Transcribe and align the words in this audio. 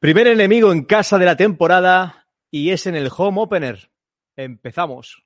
Primer 0.00 0.28
enemigo 0.28 0.72
en 0.72 0.84
casa 0.84 1.18
de 1.18 1.26
la 1.26 1.36
temporada 1.36 2.26
y 2.50 2.70
es 2.70 2.86
en 2.86 2.94
el 2.94 3.10
home 3.14 3.42
opener. 3.42 3.90
Empezamos. 4.34 5.22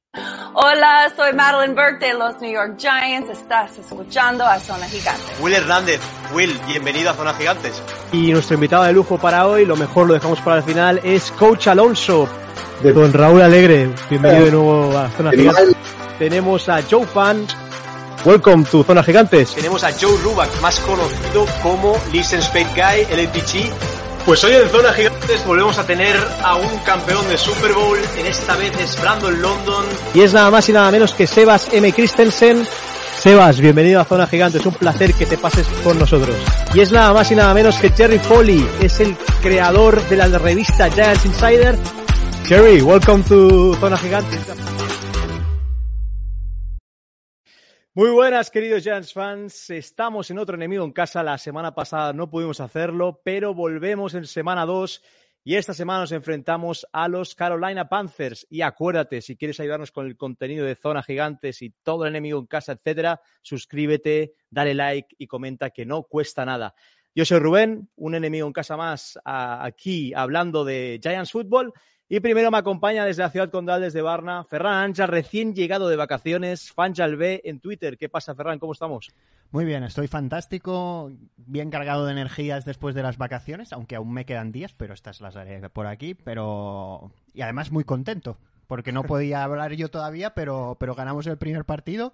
Hola, 0.55 1.13
soy 1.15 1.33
Madeline 1.33 1.77
Burke 1.77 2.07
de 2.07 2.15
los 2.15 2.41
New 2.41 2.53
York 2.53 2.77
Giants. 2.77 3.31
Estás 3.31 3.79
escuchando 3.79 4.45
a 4.45 4.59
Zona 4.59 4.87
Gigante. 4.89 5.23
Will 5.41 5.55
Hernández, 5.55 6.01
Will, 6.35 6.59
bienvenido 6.67 7.11
a 7.11 7.15
Zona 7.15 7.35
Gigantes. 7.35 7.81
Y 8.11 8.33
nuestro 8.33 8.55
invitado 8.57 8.83
de 8.83 8.93
lujo 8.93 9.17
para 9.17 9.47
hoy, 9.47 9.65
lo 9.65 9.77
mejor 9.77 10.09
lo 10.09 10.15
dejamos 10.15 10.41
para 10.41 10.57
el 10.57 10.65
final, 10.65 11.01
es 11.05 11.31
Coach 11.31 11.69
Alonso. 11.69 12.29
De 12.83 12.93
Don 12.93 13.13
Raúl 13.13 13.43
Alegre. 13.43 13.91
Bienvenido 14.11 14.45
de 14.45 14.51
nuevo 14.51 14.99
a 14.99 15.09
Zona 15.11 15.31
Gigantes. 15.31 15.77
Tenemos 16.19 16.69
a 16.69 16.83
Joe 16.83 17.07
Fan. 17.07 17.47
Welcome 18.25 18.65
to 18.65 18.83
Zona 18.83 19.05
Gigantes. 19.05 19.55
Tenemos 19.55 19.85
a 19.85 19.93
Joe 19.93 20.17
Ruback, 20.21 20.61
más 20.61 20.81
conocido 20.81 21.47
como 21.63 21.97
Listen 22.11 22.43
Spade 22.43 22.75
Guy, 22.75 23.23
LPG. 23.23 23.94
Pues 24.25 24.43
hoy 24.43 24.55
en 24.55 24.71
Zona 24.71 24.91
Gigantes 24.95 25.45
volvemos 25.45 25.79
a 25.79 25.87
tener 25.87 26.17
a 26.43 26.57
un 26.57 26.79
campeón 26.79 27.29
de 27.29 27.37
Super 27.37 27.75
Bowl, 27.75 27.99
en 28.17 28.25
esta 28.25 28.57
vez 28.57 28.73
es 28.81 28.99
Brandon 28.99 29.43
London. 29.43 29.85
Y 30.15 30.23
es 30.23 30.33
nada 30.33 30.51
más 30.51 30.67
y 30.67 30.73
nada 30.73 30.91
menos 30.91 31.13
que 31.13 31.27
Sebas 31.27 31.69
M. 31.73 31.93
Christensen. 31.93 32.67
Sebas, 33.19 33.61
bienvenido 33.61 34.01
a 34.01 34.05
Zona 34.07 34.27
Gigante, 34.27 34.59
es 34.59 34.67
un 34.67 34.73
placer 34.73 35.13
que 35.13 35.27
te 35.27 35.37
pases 35.37 35.67
con 35.83 35.99
nosotros. 35.99 36.35
Y 36.73 36.81
es 36.81 36.91
nada 36.91 37.13
más 37.13 37.31
y 37.33 37.35
nada 37.35 37.53
menos 37.53 37.77
que 37.77 37.91
Jerry 37.91 38.19
Foley, 38.19 38.67
es 38.81 38.99
el 39.01 39.15
creador 39.43 40.03
de 40.09 40.17
la 40.17 40.27
revista 40.39 40.91
Giants 40.91 41.27
Insider. 41.27 41.77
Jerry, 42.47 42.81
welcome 42.81 43.23
to 43.25 43.75
Zona 43.79 43.99
Gigante. 43.99 44.39
Muy 47.97 48.11
buenas, 48.11 48.51
queridos 48.51 48.83
Giants 48.83 49.13
fans. 49.13 49.71
Estamos 49.71 50.29
en 50.29 50.41
otro 50.41 50.57
enemigo 50.57 50.85
en 50.85 50.91
casa. 50.91 51.23
La 51.23 51.39
semana 51.39 51.77
pasada 51.77 52.13
no 52.13 52.29
pudimos 52.29 52.59
hacerlo, 52.59 53.21
pero 53.25 53.55
volvemos 53.55 54.15
en 54.15 54.27
semana 54.27 54.67
2 54.67 55.01
y 55.45 55.55
esta 55.55 55.75
semana 55.75 56.01
nos 56.01 56.11
enfrentamos 56.11 56.89
a 56.93 57.07
los 57.07 57.37
Carolina 57.37 57.89
Panthers. 57.89 58.49
Y 58.51 58.63
acuérdate, 58.63 59.23
si 59.23 59.37
quieres 59.37 59.61
ayudarnos 59.61 59.93
con 59.93 60.07
el 60.07 60.17
contenido 60.17 60.67
de 60.67 60.75
Zona 60.75 61.05
Gigantes 61.05 61.63
y 61.63 61.71
todo 61.85 62.03
el 62.03 62.11
enemigo 62.11 62.41
en 62.41 62.47
casa, 62.47 62.73
etcétera, 62.73 63.21
suscríbete, 63.43 64.35
dale 64.51 64.75
like 64.75 65.15
y 65.17 65.29
comenta 65.29 65.71
que 65.71 65.87
no 65.87 66.03
cuesta 66.03 66.45
nada. 66.45 66.75
Yo 67.15 67.25
soy 67.25 67.39
Rubén, 67.39 67.91
un 67.95 68.17
enemigo 68.17 68.45
en 68.49 68.53
casa 68.53 68.77
más 68.77 69.21
aquí 69.25 70.13
hablando 70.15 70.65
de 70.65 70.99
Giants 71.01 71.31
Football. 71.31 71.73
Y 72.07 72.21
primero 72.21 72.51
me 72.51 72.59
acompaña 72.59 73.07
desde 73.07 73.23
la 73.23 73.31
ciudad 73.31 73.51
condal, 73.51 73.81
desde 73.81 74.03
Barna, 74.03 74.45
Ferran 74.45 74.75
Ancha, 74.75 75.07
recién 75.07 75.55
llegado 75.55 75.89
de 75.89 75.97
vacaciones, 75.97 76.71
Fanjal 76.71 77.17
B 77.17 77.41
en 77.45 77.61
Twitter. 77.61 77.97
¿Qué 77.97 78.11
pasa, 78.11 78.35
Ferran? 78.35 78.59
¿Cómo 78.59 78.75
estamos? 78.75 79.11
Muy 79.51 79.65
bien, 79.65 79.85
estoy 79.85 80.07
fantástico, 80.07 81.11
bien 81.37 81.71
cargado 81.71 82.05
de 82.05 82.13
energías 82.13 82.67
después 82.67 82.95
de 82.95 83.03
las 83.03 83.17
vacaciones, 83.17 83.73
aunque 83.73 83.97
aún 83.97 84.13
me 84.13 84.27
quedan 84.27 84.53
días, 84.53 84.75
pero 84.75 84.93
estas 84.93 85.23
las 85.23 85.37
haré 85.37 85.71
por 85.71 85.87
aquí, 85.87 86.15
pero 86.15 87.11
y 87.33 87.41
además 87.41 87.71
muy 87.71 87.85
contento, 87.85 88.37
porque 88.67 88.93
no 88.93 89.03
podía 89.05 89.43
hablar 89.43 89.73
yo 89.73 89.91
todavía, 89.91 90.35
pero 90.35 90.77
pero 90.79 90.95
ganamos 90.95 91.27
el 91.27 91.39
primer 91.39 91.65
partido 91.65 92.13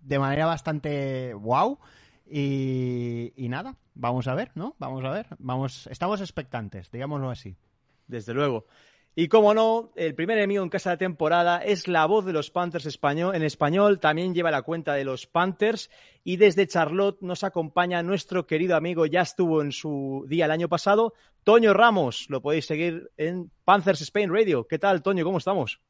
de 0.00 0.18
manera 0.18 0.46
bastante 0.46 1.34
wow 1.34 1.78
y, 2.26 3.32
y 3.36 3.48
nada, 3.48 3.76
vamos 3.94 4.28
a 4.28 4.34
ver, 4.34 4.52
¿no? 4.54 4.76
Vamos 4.78 5.04
a 5.04 5.10
ver, 5.10 5.26
vamos, 5.38 5.88
estamos 5.88 6.20
expectantes, 6.20 6.92
digámoslo 6.92 7.30
así. 7.30 7.56
Desde 8.08 8.34
luego. 8.34 8.66
Y 9.20 9.26
como 9.26 9.52
no, 9.52 9.90
el 9.96 10.14
primer 10.14 10.38
enemigo 10.38 10.62
en 10.62 10.68
casa 10.68 10.90
de 10.90 10.96
temporada 10.96 11.58
es 11.58 11.88
la 11.88 12.06
voz 12.06 12.24
de 12.24 12.32
los 12.32 12.52
Panthers 12.52 12.86
español. 12.86 13.34
En 13.34 13.42
español 13.42 13.98
también 13.98 14.32
lleva 14.32 14.52
la 14.52 14.62
cuenta 14.62 14.94
de 14.94 15.04
los 15.04 15.26
Panthers. 15.26 15.90
Y 16.22 16.36
desde 16.36 16.68
Charlotte 16.68 17.20
nos 17.20 17.42
acompaña 17.42 18.02
nuestro 18.04 18.46
querido 18.46 18.76
amigo, 18.76 19.06
ya 19.06 19.22
estuvo 19.22 19.60
en 19.60 19.72
su 19.72 20.24
día 20.28 20.44
el 20.44 20.52
año 20.52 20.68
pasado, 20.68 21.14
Toño 21.42 21.74
Ramos. 21.74 22.26
Lo 22.28 22.40
podéis 22.40 22.66
seguir 22.66 23.10
en 23.16 23.50
Panthers 23.64 24.02
Spain 24.02 24.32
Radio. 24.32 24.68
¿Qué 24.68 24.78
tal, 24.78 25.02
Toño? 25.02 25.24
¿Cómo 25.24 25.38
estamos? 25.38 25.80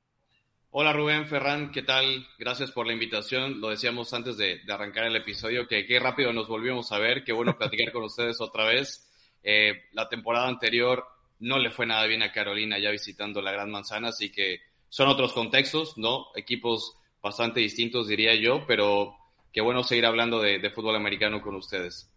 Hola 0.71 0.95
Rubén, 0.95 1.27
Ferran, 1.27 1.71
¿qué 1.71 1.83
tal? 1.83 2.27
Gracias 2.39 2.73
por 2.73 2.87
la 2.87 2.95
invitación. 2.95 3.61
Lo 3.61 3.69
decíamos 3.69 4.15
antes 4.15 4.39
de, 4.39 4.61
arrancar 4.69 5.05
el 5.05 5.17
episodio, 5.17 5.67
que 5.67 5.85
qué 5.87 5.99
rápido 5.99 6.33
nos 6.33 6.49
volvimos 6.49 6.93
a 6.93 6.99
ver, 6.99 7.25
qué 7.25 7.33
bueno 7.33 7.59
platicar 7.59 7.93
con 7.93 8.05
ustedes 8.05 8.41
otra 8.41 8.65
vez. 8.65 9.07
Eh, 9.43 9.85
la 9.93 10.09
temporada 10.09 10.49
anterior 10.49 11.05
no 11.41 11.59
le 11.59 11.71
fue 11.71 11.87
nada 11.87 12.07
bien 12.07 12.23
a 12.23 12.33
Carolina 12.33 12.79
ya 12.79 12.91
visitando 12.91 13.41
la 13.41 13.53
Gran 13.53 13.71
Manzana, 13.71 14.09
así 14.09 14.31
que 14.31 14.61
son 14.89 15.09
otros 15.09 15.33
contextos, 15.33 15.97
¿no? 15.99 16.27
Equipos 16.35 16.97
bastante 17.23 17.61
distintos, 17.61 18.09
diría 18.09 18.35
yo, 18.35 18.65
pero 18.67 19.15
qué 19.53 19.61
bueno 19.61 19.83
seguir 19.83 20.07
hablando 20.07 20.41
de, 20.41 20.71
fútbol 20.71 20.97
americano 20.97 21.41
con 21.41 21.55
ustedes. 21.57 22.11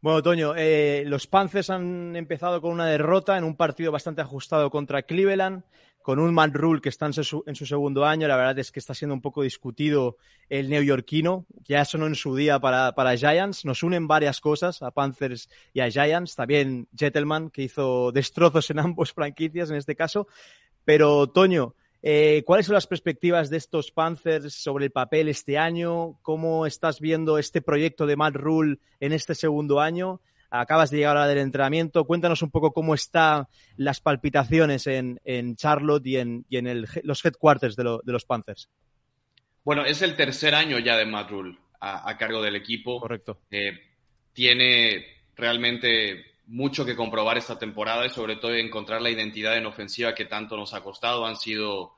Bueno, 0.00 0.22
Toño, 0.22 0.54
eh, 0.56 1.04
los 1.06 1.26
Panthers 1.26 1.70
han 1.70 2.14
empezado 2.14 2.60
con 2.60 2.72
una 2.72 2.86
derrota 2.86 3.38
en 3.38 3.44
un 3.44 3.56
partido 3.56 3.90
bastante 3.90 4.20
ajustado 4.20 4.70
contra 4.70 5.02
Cleveland, 5.02 5.64
con 6.04 6.18
un 6.18 6.34
Matt 6.34 6.54
Rule 6.54 6.82
que 6.82 6.90
está 6.90 7.06
en 7.06 7.14
su, 7.14 7.42
en 7.46 7.54
su 7.54 7.64
segundo 7.64 8.04
año. 8.04 8.28
La 8.28 8.36
verdad 8.36 8.58
es 8.58 8.70
que 8.70 8.78
está 8.78 8.92
siendo 8.92 9.14
un 9.14 9.22
poco 9.22 9.40
discutido 9.40 10.18
el 10.50 10.68
neoyorquino. 10.68 11.46
Ya 11.66 11.82
sonó 11.86 12.06
en 12.06 12.14
su 12.14 12.36
día 12.36 12.60
para, 12.60 12.92
para 12.92 13.16
Giants. 13.16 13.64
Nos 13.64 13.82
unen 13.82 14.06
varias 14.06 14.38
cosas 14.42 14.82
a 14.82 14.90
Panthers 14.90 15.48
y 15.72 15.80
a 15.80 15.90
Giants. 15.90 16.36
También 16.36 16.88
Gentleman, 16.94 17.48
que 17.48 17.62
hizo 17.62 18.12
destrozos 18.12 18.68
en 18.68 18.80
ambos 18.80 19.12
franquicias 19.14 19.70
en 19.70 19.76
este 19.76 19.96
caso. 19.96 20.28
Pero, 20.84 21.26
Toño, 21.28 21.74
eh, 22.02 22.42
¿cuáles 22.44 22.66
son 22.66 22.74
las 22.74 22.86
perspectivas 22.86 23.48
de 23.48 23.56
estos 23.56 23.90
Panthers 23.90 24.52
sobre 24.52 24.84
el 24.84 24.90
papel 24.90 25.30
este 25.30 25.56
año? 25.56 26.18
¿Cómo 26.20 26.66
estás 26.66 27.00
viendo 27.00 27.38
este 27.38 27.62
proyecto 27.62 28.04
de 28.04 28.16
Matt 28.16 28.36
Rule 28.36 28.78
en 29.00 29.14
este 29.14 29.34
segundo 29.34 29.80
año? 29.80 30.20
Acabas 30.60 30.90
de 30.90 30.98
llegar 30.98 31.16
ahora 31.16 31.28
del 31.28 31.38
entrenamiento. 31.38 32.04
Cuéntanos 32.04 32.42
un 32.42 32.50
poco 32.50 32.72
cómo 32.72 32.94
están 32.94 33.46
las 33.76 34.00
palpitaciones 34.00 34.86
en, 34.86 35.20
en 35.24 35.56
Charlotte 35.56 36.06
y 36.06 36.16
en, 36.16 36.46
y 36.48 36.58
en 36.58 36.68
el, 36.68 36.86
los 37.02 37.24
headquarters 37.24 37.74
de, 37.74 37.82
lo, 37.82 38.00
de, 38.04 38.12
los 38.12 38.24
Panthers. 38.24 38.70
Bueno, 39.64 39.84
es 39.84 40.00
el 40.02 40.14
tercer 40.14 40.54
año 40.54 40.78
ya 40.78 40.96
de 40.96 41.06
Matt 41.06 41.30
Rule 41.30 41.58
a, 41.80 42.08
a 42.08 42.16
cargo 42.16 42.40
del 42.40 42.54
equipo. 42.54 43.00
Correcto. 43.00 43.40
Eh, 43.50 43.72
tiene 44.32 45.04
realmente 45.34 46.24
mucho 46.46 46.84
que 46.84 46.94
comprobar 46.94 47.36
esta 47.36 47.58
temporada 47.58 48.06
y 48.06 48.10
sobre 48.10 48.36
todo 48.36 48.54
encontrar 48.54 49.02
la 49.02 49.10
identidad 49.10 49.56
en 49.56 49.66
ofensiva 49.66 50.14
que 50.14 50.26
tanto 50.26 50.56
nos 50.56 50.72
ha 50.72 50.84
costado. 50.84 51.26
Han 51.26 51.36
sido 51.36 51.96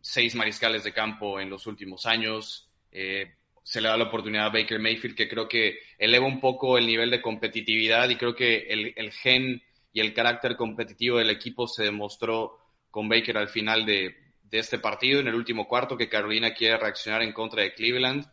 seis 0.00 0.34
mariscales 0.34 0.84
de 0.84 0.92
campo 0.92 1.38
en 1.38 1.50
los 1.50 1.66
últimos 1.66 2.06
años. 2.06 2.70
Eh, 2.90 3.34
se 3.64 3.80
le 3.80 3.88
da 3.88 3.96
la 3.96 4.04
oportunidad 4.04 4.46
a 4.46 4.50
Baker 4.50 4.78
Mayfield, 4.78 5.16
que 5.16 5.26
creo 5.26 5.48
que 5.48 5.78
eleva 5.98 6.26
un 6.26 6.38
poco 6.38 6.76
el 6.76 6.86
nivel 6.86 7.10
de 7.10 7.22
competitividad 7.22 8.10
y 8.10 8.16
creo 8.16 8.36
que 8.36 8.66
el, 8.68 9.10
gen 9.10 9.62
y 9.90 10.00
el 10.00 10.12
carácter 10.12 10.54
competitivo 10.54 11.16
del 11.16 11.30
equipo 11.30 11.66
se 11.66 11.84
demostró 11.84 12.58
con 12.90 13.08
Baker 13.08 13.38
al 13.38 13.48
final 13.48 13.86
de, 13.86 14.14
de, 14.42 14.58
este 14.58 14.78
partido, 14.78 15.18
en 15.18 15.28
el 15.28 15.34
último 15.34 15.66
cuarto, 15.66 15.96
que 15.96 16.10
Carolina 16.10 16.52
quiere 16.52 16.76
reaccionar 16.76 17.22
en 17.22 17.32
contra 17.32 17.62
de 17.62 17.72
Cleveland. 17.72 18.26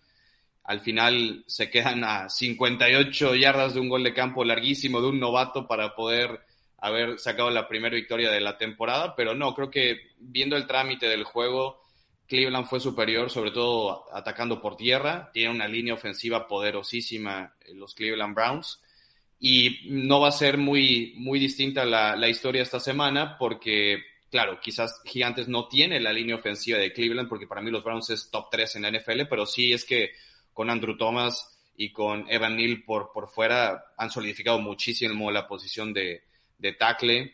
Al 0.65 0.81
final 0.81 1.45
se 1.47 1.69
quedan 1.69 2.03
a 2.03 2.27
58 2.27 3.35
yardas 3.35 3.73
de 3.73 3.79
un 3.79 3.87
gol 3.87 4.03
de 4.03 4.13
campo 4.13 4.43
larguísimo 4.43 4.99
de 5.01 5.07
un 5.07 5.19
novato 5.19 5.65
para 5.65 5.95
poder 5.95 6.41
haber 6.77 7.19
sacado 7.19 7.49
la 7.51 7.69
primera 7.69 7.95
victoria 7.95 8.29
de 8.31 8.41
la 8.41 8.57
temporada, 8.57 9.15
pero 9.15 9.33
no, 9.33 9.55
creo 9.55 9.71
que 9.71 10.11
viendo 10.17 10.57
el 10.57 10.67
trámite 10.67 11.07
del 11.07 11.23
juego, 11.23 11.79
Cleveland 12.31 12.65
fue 12.65 12.79
superior, 12.79 13.29
sobre 13.29 13.51
todo 13.51 14.05
atacando 14.13 14.61
por 14.61 14.77
tierra. 14.77 15.29
Tiene 15.33 15.49
una 15.49 15.67
línea 15.67 15.95
ofensiva 15.95 16.47
poderosísima 16.47 17.53
los 17.73 17.93
Cleveland 17.93 18.33
Browns. 18.33 18.81
Y 19.37 19.81
no 19.89 20.21
va 20.21 20.29
a 20.29 20.31
ser 20.31 20.57
muy, 20.57 21.13
muy 21.17 21.39
distinta 21.39 21.83
la, 21.83 22.15
la, 22.15 22.29
historia 22.29 22.61
esta 22.61 22.79
semana 22.79 23.37
porque, 23.37 24.01
claro, 24.29 24.61
quizás 24.61 25.01
Gigantes 25.03 25.49
no 25.49 25.67
tiene 25.67 25.99
la 25.99 26.13
línea 26.13 26.35
ofensiva 26.37 26.77
de 26.77 26.93
Cleveland 26.93 27.27
porque 27.27 27.47
para 27.47 27.59
mí 27.59 27.69
los 27.69 27.83
Browns 27.83 28.09
es 28.11 28.31
top 28.31 28.47
3 28.49 28.77
en 28.77 28.83
la 28.83 28.91
NFL, 28.91 29.23
pero 29.29 29.45
sí 29.45 29.73
es 29.73 29.83
que 29.83 30.11
con 30.53 30.69
Andrew 30.69 30.95
Thomas 30.95 31.59
y 31.75 31.91
con 31.91 32.31
Evan 32.31 32.55
Neal 32.55 32.83
por, 32.85 33.11
por 33.11 33.27
fuera 33.27 33.87
han 33.97 34.09
solidificado 34.09 34.57
muchísimo 34.59 35.31
la 35.31 35.49
posición 35.49 35.91
de, 35.91 36.23
de 36.57 36.71
tackle. 36.71 37.33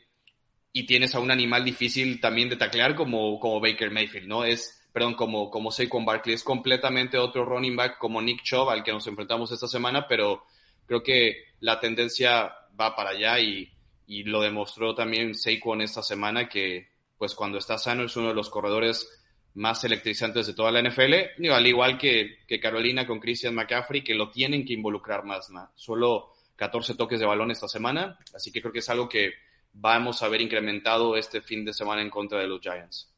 Y 0.73 0.87
tienes 0.87 1.13
a 1.13 1.19
un 1.19 1.29
animal 1.29 1.63
difícil 1.63 2.19
también 2.19 2.49
de 2.49 2.55
taclear 2.55 2.95
como, 2.95 3.39
como 3.39 3.59
Baker 3.59 3.91
Mayfield, 3.91 4.27
¿no? 4.27 4.43
Es 4.43 4.76
perdón, 4.97 5.13
como, 5.13 5.51
como 5.51 5.69
Saquon 5.69 6.05
Barkley, 6.05 6.33
es 6.33 6.43
completamente 6.43 7.19
otro 7.19 7.45
running 7.45 7.75
back 7.75 7.99
como 7.99 8.19
Nick 8.19 8.41
Chubb, 8.41 8.71
al 8.71 8.83
que 8.83 8.91
nos 8.91 9.05
enfrentamos 9.05 9.51
esta 9.51 9.67
semana, 9.67 10.07
pero 10.07 10.43
creo 10.87 11.03
que 11.03 11.35
la 11.59 11.79
tendencia 11.79 12.51
va 12.81 12.95
para 12.95 13.11
allá 13.11 13.39
y, 13.39 13.71
y 14.07 14.23
lo 14.23 14.41
demostró 14.41 14.95
también 14.95 15.35
Saquon 15.35 15.81
esta 15.81 16.01
semana 16.01 16.49
que 16.49 16.89
pues 17.15 17.35
cuando 17.35 17.59
está 17.59 17.77
sano 17.77 18.05
es 18.05 18.17
uno 18.17 18.29
de 18.29 18.33
los 18.33 18.49
corredores 18.49 19.07
más 19.53 19.83
electrizantes 19.83 20.47
de 20.47 20.55
toda 20.55 20.71
la 20.71 20.81
NFL, 20.81 21.47
al 21.51 21.67
igual 21.67 21.99
que, 21.99 22.39
que 22.47 22.59
Carolina 22.59 23.05
con 23.05 23.19
Christian 23.19 23.53
McCaffrey, 23.53 24.03
que 24.03 24.15
lo 24.15 24.31
tienen 24.31 24.65
que 24.65 24.73
involucrar 24.73 25.23
más. 25.25 25.51
¿no? 25.51 25.69
Solo 25.75 26.33
14 26.55 26.95
toques 26.95 27.19
de 27.19 27.27
balón 27.27 27.51
esta 27.51 27.67
semana, 27.67 28.17
así 28.33 28.51
que 28.51 28.61
creo 28.61 28.73
que 28.73 28.79
es 28.79 28.89
algo 28.89 29.07
que 29.07 29.33
vamos 29.73 30.23
a 30.23 30.27
ver 30.27 30.41
incrementado 30.41 31.15
este 31.15 31.39
fin 31.41 31.63
de 31.63 31.73
semana 31.73 32.01
en 32.01 32.09
contra 32.09 32.39
de 32.39 32.47
los 32.47 32.61
Giants. 32.61 33.13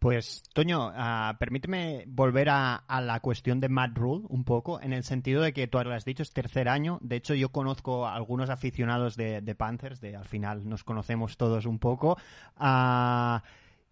Pues, 0.00 0.42
Toño, 0.54 0.88
uh, 0.88 1.36
permíteme 1.38 2.04
volver 2.06 2.48
a, 2.48 2.74
a, 2.74 3.02
la 3.02 3.20
cuestión 3.20 3.60
de 3.60 3.68
Matt 3.68 3.98
Rule 3.98 4.24
un 4.30 4.44
poco, 4.44 4.80
en 4.80 4.94
el 4.94 5.04
sentido 5.04 5.42
de 5.42 5.52
que 5.52 5.66
tú 5.66 5.78
lo 5.78 5.92
has 5.92 6.06
dicho, 6.06 6.22
es 6.22 6.32
tercer 6.32 6.70
año. 6.70 6.98
De 7.02 7.16
hecho, 7.16 7.34
yo 7.34 7.50
conozco 7.50 8.06
a 8.06 8.14
algunos 8.14 8.48
aficionados 8.48 9.14
de, 9.14 9.42
de 9.42 9.54
Panthers, 9.54 10.00
de 10.00 10.16
al 10.16 10.24
final 10.24 10.66
nos 10.66 10.84
conocemos 10.84 11.36
todos 11.36 11.66
un 11.66 11.78
poco. 11.78 12.16
Uh, 12.58 13.40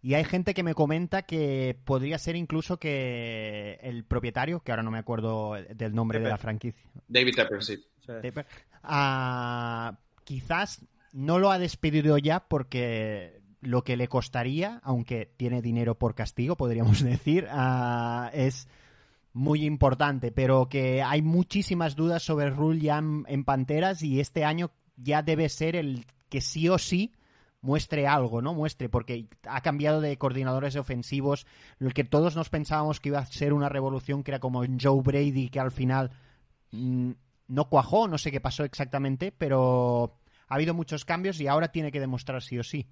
y 0.01 0.15
hay 0.15 0.25
gente 0.25 0.55
que 0.55 0.63
me 0.63 0.73
comenta 0.73 1.23
que 1.23 1.77
podría 1.85 2.17
ser 2.19 2.37
incluso 2.37 2.79
que 2.79 3.79
el 3.83 4.05
propietario, 4.05 4.61
que 4.61 4.73
ahora 4.73 4.83
no 4.83 4.91
me 4.91 4.99
acuerdo 4.99 5.57
del 5.75 5.95
nombre 5.95 6.21
Tepper. 6.21 6.27
de 6.27 6.31
la 6.31 6.39
franquicia. 6.39 6.91
David 7.07 7.35
Tepper, 7.35 7.63
sí. 7.63 7.85
Tepper, 8.07 8.47
uh, 8.83 9.95
quizás 10.25 10.87
no 11.13 11.39
lo 11.39 11.51
ha 11.51 11.59
despedido 11.59 12.17
ya 12.17 12.41
porque 12.41 13.38
lo 13.61 13.83
que 13.83 13.97
le 13.97 14.09
costaría, 14.09 14.81
aunque 14.83 15.27
tiene 15.37 15.63
dinero 15.63 15.97
por 15.97 16.15
castigo, 16.15 16.57
podríamos 16.57 17.03
decir, 17.03 17.49
uh, 17.53 18.29
es 18.33 18.69
muy 19.33 19.65
importante, 19.65 20.33
pero 20.33 20.69
que 20.69 21.03
hay 21.03 21.23
muchísimas 21.23 21.97
dudas 21.97 22.23
sobre 22.23 22.51
Rule 22.51 22.81
ya 22.81 22.99
en, 22.99 23.45
Panteras 23.45 24.03
y 24.03 24.21
este 24.21 24.45
año 24.45 24.71
ya 24.97 25.23
debe 25.23 25.49
ser 25.49 25.77
el 25.77 26.07
que 26.29 26.41
sí 26.41 26.69
o 26.69 26.79
sí 26.79 27.13
muestre 27.61 28.07
algo, 28.07 28.41
¿no? 28.41 28.55
Muestre, 28.55 28.89
porque 28.89 29.27
ha 29.49 29.61
cambiado 29.61 30.01
de 30.01 30.17
coordinadores 30.17 30.77
ofensivos, 30.77 31.47
el 31.81 31.93
que 31.93 32.05
todos 32.05 32.37
nos 32.37 32.51
pensábamos 32.51 33.01
que 33.01 33.11
iba 33.11 33.19
a 33.19 33.27
ser 33.27 33.53
una 33.53 33.69
revolución, 33.69 34.23
que 34.23 34.31
era 34.31 34.39
como 34.39 34.65
Joe 34.81 35.03
Brady, 35.03 35.49
que 35.51 35.61
al 35.61 35.73
final 35.73 36.11
mmm, 36.71 37.13
no 37.49 37.69
cuajó, 37.69 38.09
no 38.09 38.19
sé 38.19 38.31
qué 38.31 38.41
pasó 38.41 38.65
exactamente, 38.65 39.33
pero 39.33 40.19
ha 40.49 40.55
habido 40.55 40.75
muchos 40.75 41.05
cambios 41.05 41.41
y 41.41 41.47
ahora 41.47 41.69
tiene 41.69 41.93
que 41.93 42.01
demostrar 42.01 42.43
sí 42.43 42.59
o 42.59 42.65
sí. 42.65 42.87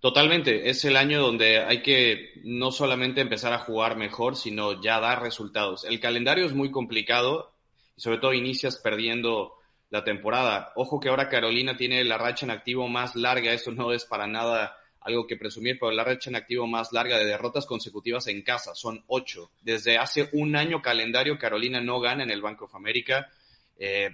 Totalmente, 0.00 0.70
es 0.70 0.84
el 0.84 0.96
año 0.96 1.20
donde 1.20 1.58
hay 1.58 1.82
que 1.82 2.30
no 2.44 2.70
solamente 2.70 3.20
empezar 3.20 3.52
a 3.52 3.58
jugar 3.58 3.96
mejor, 3.96 4.36
sino 4.36 4.80
ya 4.80 5.00
dar 5.00 5.22
resultados. 5.22 5.84
El 5.84 5.98
calendario 5.98 6.46
es 6.46 6.52
muy 6.52 6.70
complicado 6.70 7.52
y 7.96 8.00
sobre 8.00 8.18
todo 8.18 8.32
inicias 8.32 8.76
perdiendo 8.76 9.54
la 9.90 10.04
temporada. 10.04 10.72
Ojo 10.76 11.00
que 11.00 11.08
ahora 11.08 11.28
Carolina 11.28 11.76
tiene 11.76 12.04
la 12.04 12.16
racha 12.16 12.46
en 12.46 12.52
activo 12.52 12.86
más 12.86 13.16
larga, 13.16 13.52
eso 13.52 13.72
no 13.72 13.92
es 13.92 14.04
para 14.04 14.28
nada 14.28 14.76
algo 15.00 15.26
que 15.26 15.36
presumir, 15.36 15.78
pero 15.80 15.90
la 15.90 16.04
racha 16.04 16.30
en 16.30 16.36
activo 16.36 16.68
más 16.68 16.92
larga 16.92 17.18
de 17.18 17.24
derrotas 17.24 17.66
consecutivas 17.66 18.28
en 18.28 18.42
casa, 18.42 18.76
son 18.76 19.02
ocho. 19.08 19.50
Desde 19.62 19.98
hace 19.98 20.28
un 20.32 20.54
año 20.54 20.80
calendario 20.80 21.38
Carolina 21.38 21.80
no 21.80 21.98
gana 21.98 22.22
en 22.22 22.30
el 22.30 22.42
Banco 22.42 22.66
of 22.66 22.74
America. 22.76 23.28
Eh, 23.76 24.10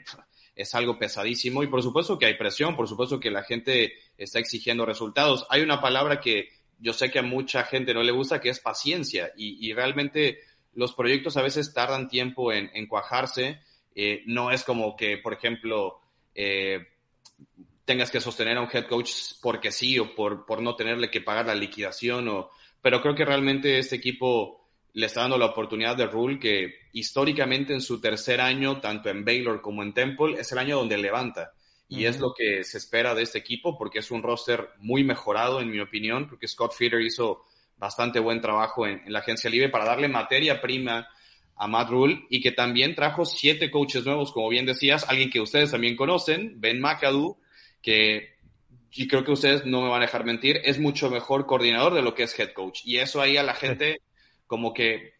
es 0.54 0.74
algo 0.74 0.98
pesadísimo 0.98 1.62
y 1.62 1.66
por 1.66 1.82
supuesto 1.82 2.18
que 2.18 2.26
hay 2.26 2.34
presión, 2.34 2.76
por 2.76 2.88
supuesto 2.88 3.18
que 3.18 3.30
la 3.30 3.42
gente 3.42 3.94
está 4.16 4.38
exigiendo 4.38 4.86
resultados. 4.86 5.46
Hay 5.50 5.62
una 5.62 5.80
palabra 5.80 6.20
que 6.20 6.50
yo 6.78 6.92
sé 6.92 7.10
que 7.10 7.18
a 7.18 7.22
mucha 7.22 7.64
gente 7.64 7.94
no 7.94 8.02
le 8.02 8.12
gusta, 8.12 8.40
que 8.40 8.50
es 8.50 8.60
paciencia 8.60 9.32
y, 9.36 9.68
y 9.68 9.72
realmente 9.72 10.38
los 10.74 10.92
proyectos 10.92 11.36
a 11.36 11.42
veces 11.42 11.72
tardan 11.72 12.08
tiempo 12.08 12.52
en, 12.52 12.70
en 12.74 12.86
cuajarse. 12.86 13.60
Eh, 13.94 14.22
no 14.26 14.50
es 14.50 14.64
como 14.64 14.96
que, 14.96 15.18
por 15.18 15.32
ejemplo, 15.32 16.00
eh, 16.34 16.88
tengas 17.84 18.10
que 18.10 18.20
sostener 18.20 18.56
a 18.56 18.62
un 18.62 18.68
head 18.72 18.86
coach 18.86 19.10
porque 19.40 19.70
sí 19.70 19.98
o 19.98 20.14
por, 20.14 20.46
por 20.46 20.62
no 20.62 20.74
tenerle 20.74 21.10
que 21.10 21.20
pagar 21.20 21.46
la 21.46 21.54
liquidación, 21.54 22.28
o, 22.28 22.50
pero 22.80 23.00
creo 23.00 23.14
que 23.14 23.24
realmente 23.24 23.78
este 23.78 23.96
equipo 23.96 24.63
le 24.94 25.06
está 25.06 25.22
dando 25.22 25.38
la 25.38 25.46
oportunidad 25.46 25.96
de 25.96 26.06
Rule 26.06 26.38
que 26.38 26.74
históricamente 26.92 27.72
en 27.72 27.80
su 27.80 28.00
tercer 28.00 28.40
año, 28.40 28.80
tanto 28.80 29.10
en 29.10 29.24
Baylor 29.24 29.60
como 29.60 29.82
en 29.82 29.92
Temple, 29.92 30.36
es 30.38 30.50
el 30.52 30.58
año 30.58 30.76
donde 30.76 30.96
levanta. 30.96 31.52
Y 31.88 31.96
uh 31.96 31.98
-huh. 31.98 32.10
es 32.10 32.20
lo 32.20 32.32
que 32.32 32.64
se 32.64 32.78
espera 32.78 33.14
de 33.14 33.22
este 33.22 33.38
equipo 33.38 33.76
porque 33.76 33.98
es 33.98 34.10
un 34.10 34.22
roster 34.22 34.70
muy 34.78 35.04
mejorado, 35.04 35.60
en 35.60 35.70
mi 35.70 35.80
opinión, 35.80 36.28
porque 36.28 36.48
Scott 36.48 36.74
Feeder 36.74 37.00
hizo 37.00 37.42
bastante 37.76 38.20
buen 38.20 38.40
trabajo 38.40 38.86
en, 38.86 39.02
en, 39.04 39.12
la 39.12 39.18
agencia 39.18 39.50
libre 39.50 39.68
para 39.68 39.84
darle 39.84 40.08
materia 40.08 40.60
prima 40.60 41.08
a 41.56 41.66
Matt 41.66 41.90
Rule 41.90 42.26
y 42.30 42.40
que 42.40 42.52
también 42.52 42.94
trajo 42.94 43.24
siete 43.24 43.70
coaches 43.70 44.04
nuevos, 44.04 44.32
como 44.32 44.48
bien 44.48 44.64
decías, 44.64 45.04
alguien 45.08 45.28
que 45.28 45.40
ustedes 45.40 45.72
también 45.72 45.96
conocen, 45.96 46.60
Ben 46.60 46.80
McAdoo, 46.80 47.38
que 47.82 48.34
y 48.96 49.08
creo 49.08 49.24
que 49.24 49.32
ustedes 49.32 49.66
no 49.66 49.82
me 49.82 49.88
van 49.88 50.02
a 50.02 50.06
dejar 50.06 50.24
mentir, 50.24 50.60
es 50.64 50.78
mucho 50.78 51.10
mejor 51.10 51.46
coordinador 51.46 51.94
de 51.94 52.02
lo 52.02 52.14
que 52.14 52.22
es 52.22 52.38
head 52.38 52.52
coach. 52.52 52.82
Y 52.84 52.98
eso 52.98 53.20
ahí 53.20 53.36
a 53.36 53.42
la 53.42 53.54
gente 53.54 54.00
como 54.54 54.72
que 54.72 55.14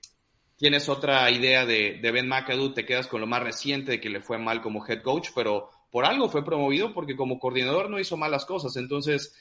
tienes 0.56 0.88
otra 0.88 1.28
idea 1.28 1.66
de, 1.66 1.98
Ben 2.00 2.28
McAdoo, 2.28 2.72
te 2.72 2.86
quedas 2.86 3.08
con 3.08 3.20
lo 3.20 3.26
más 3.26 3.42
reciente 3.42 3.90
de 3.90 4.00
que 4.00 4.08
le 4.08 4.20
fue 4.20 4.38
mal 4.38 4.62
como 4.62 4.86
head 4.86 5.02
coach, 5.02 5.30
pero 5.34 5.70
por 5.90 6.04
algo 6.04 6.28
fue 6.28 6.44
promovido 6.44 6.94
porque 6.94 7.16
como 7.16 7.40
coordinador 7.40 7.90
no 7.90 7.98
hizo 7.98 8.16
malas 8.16 8.46
cosas. 8.46 8.76
Entonces, 8.76 9.34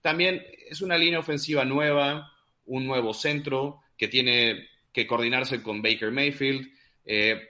también 0.00 0.44
es 0.70 0.80
una 0.80 0.96
línea 0.96 1.18
ofensiva 1.18 1.64
nueva, 1.64 2.30
un 2.66 2.86
nuevo 2.86 3.12
centro 3.14 3.80
que 3.98 4.06
tiene 4.06 4.68
que 4.92 5.08
coordinarse 5.08 5.60
con 5.60 5.82
Baker 5.82 6.12
Mayfield. 6.12 6.70
Eh, 7.04 7.42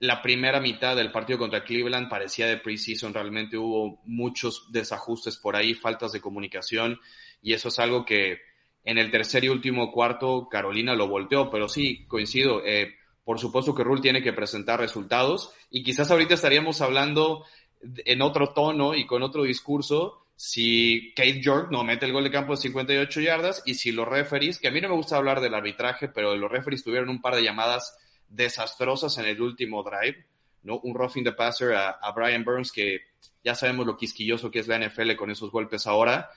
la 0.00 0.20
primera 0.20 0.60
mitad 0.60 0.96
del 0.96 1.10
partido 1.10 1.38
contra 1.38 1.64
Cleveland 1.64 2.10
parecía 2.10 2.46
de 2.46 2.58
preseason, 2.58 3.14
realmente 3.14 3.56
hubo 3.56 4.02
muchos 4.04 4.70
desajustes 4.70 5.38
por 5.38 5.56
ahí, 5.56 5.72
faltas 5.72 6.12
de 6.12 6.20
comunicación, 6.20 7.00
y 7.40 7.54
eso 7.54 7.68
es 7.68 7.78
algo 7.78 8.04
que 8.04 8.47
en 8.84 8.98
el 8.98 9.10
tercer 9.10 9.44
y 9.44 9.48
último 9.48 9.92
cuarto 9.92 10.48
Carolina 10.50 10.94
lo 10.94 11.08
volteó, 11.08 11.50
pero 11.50 11.68
sí, 11.68 12.06
coincido. 12.06 12.62
Eh, 12.64 12.94
por 13.24 13.38
supuesto 13.38 13.74
que 13.74 13.84
Rule 13.84 14.00
tiene 14.00 14.22
que 14.22 14.32
presentar 14.32 14.80
resultados 14.80 15.52
y 15.70 15.82
quizás 15.82 16.10
ahorita 16.10 16.34
estaríamos 16.34 16.80
hablando 16.80 17.44
en 17.80 18.22
otro 18.22 18.54
tono 18.54 18.94
y 18.94 19.06
con 19.06 19.22
otro 19.22 19.42
discurso 19.42 20.24
si 20.34 21.12
Kate 21.16 21.40
York 21.40 21.68
no 21.70 21.82
mete 21.82 22.06
el 22.06 22.12
gol 22.12 22.22
de 22.22 22.30
campo 22.30 22.52
de 22.52 22.62
58 22.62 23.20
yardas 23.20 23.62
y 23.66 23.74
si 23.74 23.90
los 23.90 24.06
referees, 24.06 24.60
que 24.60 24.68
a 24.68 24.70
mí 24.70 24.80
no 24.80 24.88
me 24.88 24.94
gusta 24.94 25.16
hablar 25.16 25.40
del 25.40 25.52
arbitraje, 25.54 26.08
pero 26.08 26.36
los 26.36 26.50
referees 26.50 26.84
tuvieron 26.84 27.08
un 27.08 27.20
par 27.20 27.34
de 27.34 27.42
llamadas 27.42 27.98
desastrosas 28.28 29.18
en 29.18 29.24
el 29.24 29.42
último 29.42 29.82
drive, 29.82 30.24
¿no? 30.62 30.78
Un 30.78 30.94
roughing 30.94 31.24
the 31.24 31.32
passer 31.32 31.74
a, 31.74 31.90
a 31.90 32.12
Brian 32.12 32.44
Burns 32.44 32.70
que 32.70 33.00
ya 33.42 33.56
sabemos 33.56 33.84
lo 33.84 33.96
quisquilloso 33.96 34.50
que 34.50 34.60
es 34.60 34.68
la 34.68 34.78
NFL 34.78 35.16
con 35.16 35.30
esos 35.30 35.50
golpes 35.50 35.88
ahora. 35.88 36.30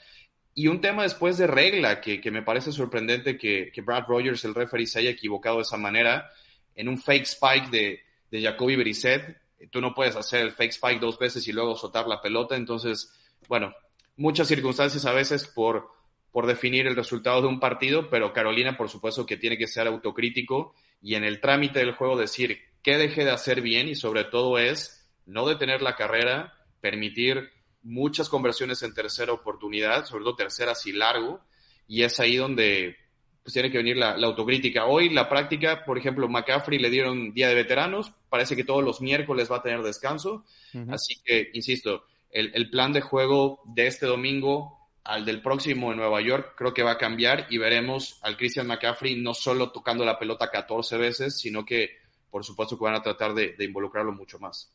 Y 0.53 0.67
un 0.67 0.81
tema 0.81 1.03
después 1.03 1.38
de 1.38 1.48
regla 1.48 2.01
que, 2.01 2.20
que 2.20 2.31
me 2.31 2.41
parece 2.41 2.72
sorprendente 2.72 3.38
que, 3.38 3.72
que, 3.74 3.81
Brad 3.81 4.05
Rogers, 4.08 4.43
el 4.43 4.53
referee, 4.53 4.86
se 4.86 5.00
haya 5.00 5.10
equivocado 5.10 5.58
de 5.58 5.63
esa 5.63 5.77
manera 5.77 6.29
en 6.75 6.89
un 6.89 6.98
fake 6.98 7.24
spike 7.24 7.70
de, 7.70 8.01
de 8.29 8.41
Jacoby 8.41 8.75
Brissett. 8.75 9.38
Tú 9.70 9.79
no 9.79 9.93
puedes 9.93 10.15
hacer 10.15 10.41
el 10.41 10.51
fake 10.51 10.72
spike 10.72 11.00
dos 11.00 11.17
veces 11.17 11.48
y 11.48 11.53
luego 11.53 11.75
soltar 11.75 12.08
la 12.08 12.22
pelota. 12.22 12.55
Entonces, 12.55 13.13
bueno, 13.48 13.74
muchas 14.17 14.48
circunstancias 14.48 15.05
a 15.05 15.13
veces 15.13 15.48
por, 15.48 15.89
por 16.31 16.48
definir 16.48 16.88
el 16.88 16.96
resultado 16.96 17.41
de 17.41 17.48
un 17.48 17.60
partido, 17.60 18.10
pero 18.10 18.34
Carolina, 18.34 18.75
por 18.75 18.89
supuesto, 18.89 19.25
que 19.25 19.38
tiene 19.38 19.58
que 19.58 19.67
ser 19.67 19.88
autocrítico 19.88 20.74
y 21.01 21.15
en 21.15 21.24
el 21.24 21.39
trámite 21.39 21.79
del 21.79 21.93
juego 21.93 22.17
decir 22.17 22.60
qué 22.84 22.98
deje 22.98 23.24
de 23.24 23.31
hacer 23.31 23.62
bien 23.62 23.88
y 23.88 23.96
sobre 23.96 24.24
todo 24.25 24.58
es 24.58 25.10
no 25.25 25.48
detener 25.48 25.81
la 25.81 25.96
carrera, 25.96 26.53
permitir 26.79 27.51
muchas 27.84 28.30
conversiones 28.30 28.84
en 28.84 28.94
tercera 28.94 29.34
oportunidad, 29.34 30.06
sobre 30.06 30.24
todo 30.24 30.36
terceras 30.36 30.86
y 30.86 30.94
largo, 30.94 31.42
y 31.88 32.04
es 32.04 32.20
ahí 32.20 32.36
donde 32.36 32.96
pues, 33.44 33.54
tiene 33.54 33.72
que 33.72 33.78
venir 33.78 33.98
la, 33.98 34.18
la, 34.18 34.28
autocrítica. 34.28 34.86
Hoy 34.86 35.10
la 35.10 35.28
práctica, 35.28 35.84
por 35.86 35.98
ejemplo, 35.98 36.28
McCaffrey 36.28 36.80
le 36.80 36.90
dieron 36.90 37.34
día 37.34 37.50
de 37.50 37.56
veteranos, 37.56 38.12
parece 38.30 38.56
que 38.56 38.64
todos 38.64 38.84
los 38.84 39.02
miércoles 39.02 39.52
va 39.52 39.58
a 39.58 39.62
tener 39.64 39.82
descanso, 39.82 40.46
uh 40.74 40.78
-huh. 40.78 40.94
así 40.94 41.16
que, 41.26 41.50
insisto, 41.54 42.06
el, 42.30 42.52
el, 42.54 42.70
plan 42.70 42.94
de 42.94 43.02
juego 43.02 43.62
de 43.66 43.88
este 43.88 44.06
domingo 44.06 44.78
al 45.04 45.26
del 45.26 45.42
próximo 45.42 45.92
en 45.92 45.98
Nueva 45.98 46.22
York 46.22 46.54
creo 46.56 46.74
que 46.74 46.84
va 46.84 46.92
a 46.92 46.98
cambiar 46.98 47.48
y 47.50 47.58
veremos 47.58 48.20
al 48.22 48.38
Christian 48.38 48.68
McCaffrey 48.68 49.16
no 49.16 49.34
solo 49.34 49.72
tocando 49.72 50.06
la 50.06 50.18
pelota 50.18 50.50
14 50.50 50.98
veces, 50.98 51.40
sino 51.40 51.66
que 51.66 51.98
por 52.30 52.46
supuesto 52.46 52.78
que 52.78 52.86
van 52.86 52.96
a 52.96 53.02
tratar 53.02 53.34
de, 53.34 53.56
de 53.58 53.66
involucrarlo 53.66 54.14
mucho 54.14 54.40
más. 54.40 54.72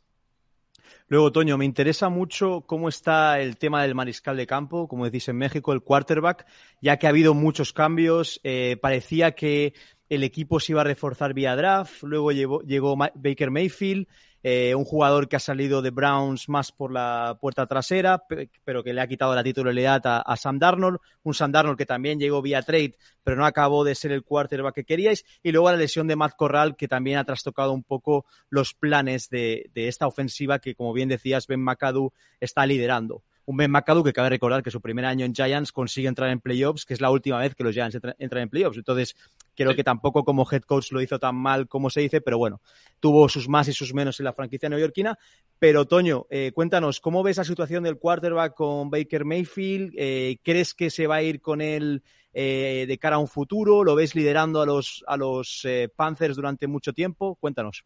Luego, 1.09 1.33
Toño, 1.33 1.57
me 1.59 1.64
interesa 1.64 2.09
mucho 2.09 2.62
cómo 2.66 2.88
está 2.88 3.40
el 3.40 3.57
tema 3.57 3.83
del 3.83 3.95
mariscal 3.95 4.37
de 4.37 4.47
campo, 4.47 4.88
como 4.88 5.05
decís 5.05 5.28
en 5.28 5.37
México, 5.37 5.73
el 5.73 5.83
quarterback, 5.83 6.47
ya 6.81 6.97
que 6.97 7.07
ha 7.07 7.11
habido 7.11 7.35
muchos 7.35 7.73
cambios. 7.73 8.40
Eh, 8.45 8.76
parecía 8.81 9.33
que 9.33 9.75
el 10.09 10.23
equipo 10.23 10.61
se 10.61 10.73
iba 10.73 10.83
a 10.83 10.85
reforzar 10.85 11.35
vía 11.35 11.57
draft, 11.57 12.02
luego 12.02 12.33
llegó, 12.33 12.61
llegó 12.62 12.97
Baker 12.97 13.50
Mayfield. 13.50 14.07
Eh, 14.43 14.75
un 14.75 14.85
jugador 14.85 15.28
que 15.28 15.37
ha 15.37 15.40
salido 15.40 15.83
de 15.83 15.90
Browns 15.90 16.49
más 16.49 16.73
por 16.73 16.93
la 16.93 17.37
puerta 17.40 17.66
trasera, 17.66 18.25
pero 18.64 18.85
que 18.85 18.93
le 18.93 19.00
ha 19.00 19.07
quitado 19.07 19.35
la 19.35 19.43
titularidad 19.43 20.02
a, 20.05 20.37
Sam 20.37 20.59
Darnold, 20.59 20.99
un 21.23 21.35
Sam 21.35 21.52
Darnold 21.52 21.78
que 21.78 21.87
también 21.87 22.19
llegó 22.19 22.43
vía 22.43 22.62
trade, 22.62 22.95
pero 23.25 23.37
no 23.37 23.45
acabó 23.45 23.85
de 23.85 23.95
ser 23.95 24.12
el 24.12 24.23
quarterback 24.23 24.75
que 24.75 24.85
queríais, 24.85 25.25
y 25.43 25.52
luego 25.52 25.71
la 25.71 25.76
lesión 25.76 26.07
de 26.07 26.16
Matt 26.16 26.37
Corral, 26.37 26.76
que 26.76 26.88
también 26.88 27.19
ha 27.19 27.25
trastocado 27.25 27.73
un 27.73 27.83
poco 27.83 28.26
los 28.49 28.75
planes 28.75 29.28
de, 29.31 29.71
de 29.75 29.88
esta 29.88 30.07
ofensiva 30.07 30.59
que, 30.59 30.75
como 30.75 30.93
bien 30.93 31.09
decías, 31.09 31.47
Ben 31.47 31.61
McAdoo 31.61 32.12
está 32.40 32.66
liderando. 32.66 33.23
Un 33.47 33.57
Ben 33.57 33.71
McAdoo 33.71 34.02
que 34.02 34.12
cabe 34.12 34.28
recordar 34.28 34.62
que 34.64 34.73
su 34.73 34.81
primer 34.81 35.05
año 35.05 35.25
en 35.25 35.33
Giants 35.33 35.71
consigue 35.71 36.09
entrar 36.09 36.31
en 36.31 36.40
playoffs, 36.40 36.85
que 36.85 36.95
es 36.95 37.00
la 37.00 37.11
última 37.11 37.38
vez 37.38 37.55
que 37.55 37.62
los 37.62 37.73
Giants 37.73 37.97
entran 38.19 38.43
en 38.43 38.49
playoffs. 38.49 38.76
Entonces, 38.76 39.14
creo 39.57 39.75
que 39.75 39.83
tampoco 39.83 40.25
como 40.25 40.47
head 40.51 40.63
coach 40.63 40.93
lo 40.93 41.01
hizo 41.01 41.19
tan 41.19 41.35
mal 41.35 41.67
como 41.67 41.91
se 41.91 42.03
dice, 42.03 42.21
pero 42.21 42.39
bueno, 42.39 42.61
tuvo 43.01 43.29
sus 43.29 43.49
más 43.49 43.67
y 43.69 43.73
sus 43.73 43.95
menos 43.95 44.21
en 44.21 44.25
la 44.25 44.33
franquicia 44.33 44.69
neoyorquina. 44.69 45.19
Pero, 45.59 45.87
Toño, 45.87 46.27
eh, 46.31 46.53
cuéntanos, 46.55 47.01
¿cómo 47.01 47.23
ves 47.23 47.39
la 47.39 47.45
situación 47.45 47.83
del 47.83 47.99
quarterback 47.99 48.55
con 48.55 48.91
Baker 48.91 49.25
Mayfield? 49.25 49.95
Eh, 49.97 50.39
¿Crees 50.43 50.75
que 50.75 50.91
se 50.91 51.07
va 51.07 51.17
a 51.17 51.23
ir 51.23 51.41
con 51.41 51.61
él 51.61 52.03
eh, 52.33 52.85
de 52.87 52.99
cara 52.99 53.17
a 53.17 53.21
un 53.21 53.29
futuro? 53.29 53.83
¿Lo 53.83 53.95
ves 53.95 54.15
liderando 54.15 54.61
a 54.61 54.67
los, 54.67 55.03
a 55.07 55.17
los 55.17 55.67
Panthers 55.97 56.37
durante 56.37 56.67
mucho 56.67 56.93
tiempo? 56.93 57.37
Cuéntanos. 57.37 57.85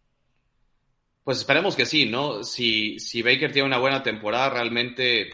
Pues 1.22 1.38
esperemos 1.38 1.76
que 1.76 1.86
sí, 1.86 2.06
¿no? 2.06 2.42
Si, 2.42 2.98
si 2.98 3.22
Baker 3.22 3.52
tiene 3.52 3.68
una 3.68 3.78
buena 3.78 4.02
temporada, 4.02 4.50
realmente 4.50 5.30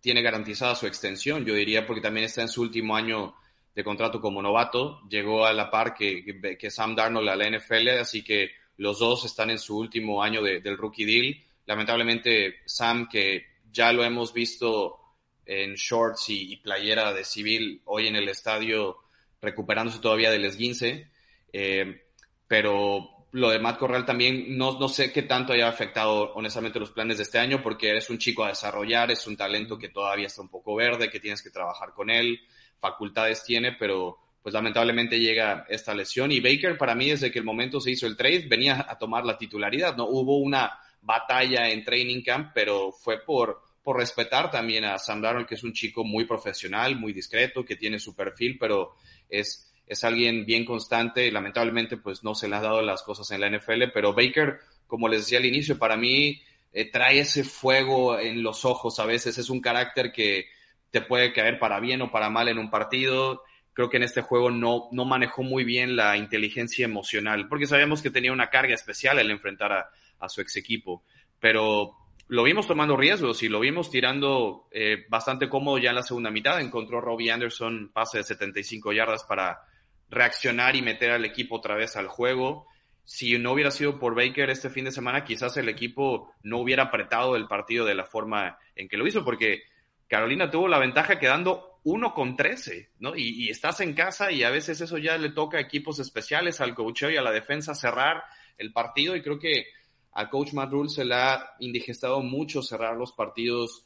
tiene 0.00 0.20
garantizada 0.20 0.74
su 0.74 0.86
extensión, 0.86 1.44
yo 1.44 1.54
diría, 1.54 1.86
porque 1.86 2.02
también 2.02 2.26
está 2.26 2.42
en 2.42 2.48
su 2.48 2.62
último 2.62 2.96
año 2.96 3.34
de 3.78 3.84
contrato 3.84 4.20
como 4.20 4.42
novato, 4.42 5.02
llegó 5.08 5.46
a 5.46 5.52
la 5.52 5.70
par 5.70 5.94
que, 5.94 6.58
que, 6.58 6.68
Sam 6.68 6.96
Darnold 6.96 7.28
a 7.28 7.36
la 7.36 7.48
NFL, 7.48 7.90
así 8.00 8.24
que 8.24 8.50
los 8.76 8.98
dos 8.98 9.24
están 9.24 9.50
en 9.50 9.58
su 9.60 9.78
último 9.78 10.20
año 10.20 10.42
del 10.42 10.76
rookie 10.76 11.04
deal. 11.04 11.36
Lamentablemente, 11.64 12.56
Sam, 12.66 13.08
que 13.08 13.46
ya 13.70 13.92
lo 13.92 14.02
hemos 14.02 14.32
visto 14.32 14.98
en 15.46 15.74
shorts 15.74 16.28
y, 16.30 16.56
playera 16.56 17.12
de 17.12 17.22
civil 17.22 17.80
hoy 17.84 18.08
en 18.08 18.16
el 18.16 18.28
estadio, 18.28 18.96
recuperándose 19.40 20.00
todavía 20.00 20.32
del 20.32 20.46
esguince, 20.46 21.12
eh, 21.52 22.02
pero 22.48 23.28
lo 23.30 23.50
de 23.50 23.60
Matt 23.60 23.78
Corral 23.78 24.04
también, 24.04 24.58
no, 24.58 24.76
no 24.76 24.88
sé 24.88 25.12
qué 25.12 25.22
tanto 25.22 25.52
haya 25.52 25.68
afectado 25.68 26.32
honestamente 26.34 26.80
los 26.80 26.90
planes 26.90 27.18
de 27.18 27.22
este 27.22 27.38
año, 27.38 27.62
porque 27.62 27.90
eres 27.90 28.10
un 28.10 28.18
chico 28.18 28.42
a 28.42 28.48
desarrollar, 28.48 29.12
es 29.12 29.24
un 29.28 29.36
talento 29.36 29.78
que 29.78 29.90
todavía 29.90 30.26
está 30.26 30.42
un 30.42 30.48
poco 30.48 30.74
verde, 30.74 31.10
que 31.10 31.20
tienes 31.20 31.44
que 31.44 31.50
trabajar 31.50 31.92
con 31.94 32.10
él, 32.10 32.40
facultades 32.80 33.44
tiene, 33.44 33.72
pero 33.72 34.18
pues 34.42 34.52
lamentablemente 34.52 35.18
llega 35.18 35.66
esta 35.68 35.94
lesión. 35.94 36.32
Y 36.32 36.40
Baker, 36.40 36.78
para 36.78 36.94
mí, 36.94 37.10
desde 37.10 37.30
que 37.30 37.38
el 37.38 37.44
momento 37.44 37.80
se 37.80 37.90
hizo 37.90 38.06
el 38.06 38.16
trade, 38.16 38.46
venía 38.48 38.86
a 38.88 38.98
tomar 38.98 39.24
la 39.24 39.36
titularidad, 39.36 39.96
¿no? 39.96 40.06
Hubo 40.06 40.38
una 40.38 40.78
batalla 41.02 41.68
en 41.70 41.84
training 41.84 42.22
camp, 42.22 42.52
pero 42.54 42.92
fue 42.92 43.20
por, 43.24 43.62
por 43.82 43.96
respetar 43.96 44.50
también 44.50 44.84
a 44.84 44.98
Sam 44.98 45.20
Darnold, 45.20 45.46
que 45.46 45.54
es 45.54 45.64
un 45.64 45.72
chico 45.72 46.04
muy 46.04 46.24
profesional, 46.24 46.96
muy 46.96 47.12
discreto, 47.12 47.64
que 47.64 47.76
tiene 47.76 47.98
su 47.98 48.14
perfil, 48.14 48.56
pero 48.58 48.94
es 49.28 49.68
es 49.88 50.04
alguien 50.04 50.44
bien 50.44 50.64
constante 50.64 51.26
y 51.26 51.30
lamentablemente 51.30 51.96
pues 51.96 52.22
no 52.22 52.34
se 52.34 52.48
le 52.48 52.56
han 52.56 52.62
dado 52.62 52.82
las 52.82 53.02
cosas 53.02 53.30
en 53.30 53.40
la 53.40 53.48
NFL, 53.50 53.84
pero 53.92 54.12
Baker, 54.12 54.58
como 54.86 55.08
les 55.08 55.20
decía 55.22 55.38
al 55.38 55.46
inicio, 55.46 55.78
para 55.78 55.96
mí 55.96 56.42
eh, 56.72 56.90
trae 56.90 57.20
ese 57.20 57.42
fuego 57.42 58.18
en 58.18 58.42
los 58.42 58.64
ojos 58.64 58.98
a 58.98 59.06
veces, 59.06 59.38
es 59.38 59.48
un 59.48 59.60
carácter 59.60 60.12
que 60.12 60.46
te 60.90 61.00
puede 61.00 61.32
caer 61.32 61.58
para 61.58 61.80
bien 61.80 62.02
o 62.02 62.10
para 62.10 62.30
mal 62.30 62.48
en 62.48 62.58
un 62.58 62.70
partido. 62.70 63.42
Creo 63.72 63.90
que 63.90 63.98
en 63.98 64.02
este 64.02 64.22
juego 64.22 64.50
no, 64.50 64.88
no 64.92 65.04
manejó 65.04 65.42
muy 65.42 65.64
bien 65.64 65.96
la 65.96 66.16
inteligencia 66.16 66.84
emocional, 66.84 67.48
porque 67.48 67.66
sabíamos 67.66 68.02
que 68.02 68.10
tenía 68.10 68.32
una 68.32 68.50
carga 68.50 68.74
especial 68.74 69.18
al 69.18 69.30
enfrentar 69.30 69.72
a, 69.72 69.90
a 70.18 70.28
su 70.28 70.40
ex 70.40 70.56
equipo, 70.56 71.04
pero 71.38 71.94
lo 72.28 72.42
vimos 72.42 72.66
tomando 72.66 72.96
riesgos 72.96 73.42
y 73.42 73.48
lo 73.48 73.60
vimos 73.60 73.90
tirando 73.90 74.68
eh, 74.70 75.06
bastante 75.08 75.48
cómodo 75.48 75.78
ya 75.78 75.90
en 75.90 75.96
la 75.96 76.02
segunda 76.02 76.30
mitad. 76.30 76.60
Encontró 76.60 77.00
Robbie 77.00 77.30
Anderson 77.30 77.90
pase 77.92 78.18
de 78.18 78.24
75 78.24 78.92
yardas 78.92 79.24
para 79.24 79.62
reaccionar 80.10 80.76
y 80.76 80.82
meter 80.82 81.10
al 81.10 81.24
equipo 81.24 81.56
otra 81.56 81.74
vez 81.74 81.96
al 81.96 82.06
juego. 82.06 82.66
Si 83.04 83.38
no 83.38 83.52
hubiera 83.52 83.70
sido 83.70 83.98
por 83.98 84.14
Baker 84.14 84.50
este 84.50 84.68
fin 84.68 84.84
de 84.84 84.92
semana, 84.92 85.24
quizás 85.24 85.56
el 85.56 85.70
equipo 85.70 86.34
no 86.42 86.58
hubiera 86.58 86.84
apretado 86.84 87.34
el 87.34 87.48
partido 87.48 87.86
de 87.86 87.94
la 87.94 88.04
forma 88.04 88.58
en 88.76 88.88
que 88.88 88.98
lo 88.98 89.06
hizo, 89.06 89.24
porque 89.24 89.62
Carolina 90.08 90.50
tuvo 90.50 90.68
la 90.68 90.78
ventaja 90.78 91.18
quedando 91.18 91.80
uno 91.84 92.12
con 92.14 92.36
13, 92.36 92.92
¿no? 92.98 93.14
Y, 93.16 93.48
estás 93.48 93.80
en 93.80 93.94
casa 93.94 94.32
y 94.32 94.42
a 94.42 94.50
veces 94.50 94.80
eso 94.80 94.98
ya 94.98 95.16
le 95.18 95.30
toca 95.30 95.58
a 95.58 95.60
equipos 95.60 95.98
especiales, 95.98 96.60
al 96.60 96.74
coacheo 96.74 97.10
y 97.10 97.16
a 97.16 97.22
la 97.22 97.30
defensa 97.30 97.74
cerrar 97.74 98.24
el 98.56 98.72
partido. 98.72 99.14
Y 99.14 99.22
creo 99.22 99.38
que 99.38 99.66
a 100.12 100.28
coach 100.28 100.52
Matt 100.52 100.72
Rule 100.72 100.88
se 100.88 101.04
le 101.04 101.14
ha 101.14 101.54
indigestado 101.60 102.22
mucho 102.22 102.62
cerrar 102.62 102.96
los 102.96 103.12
partidos 103.12 103.84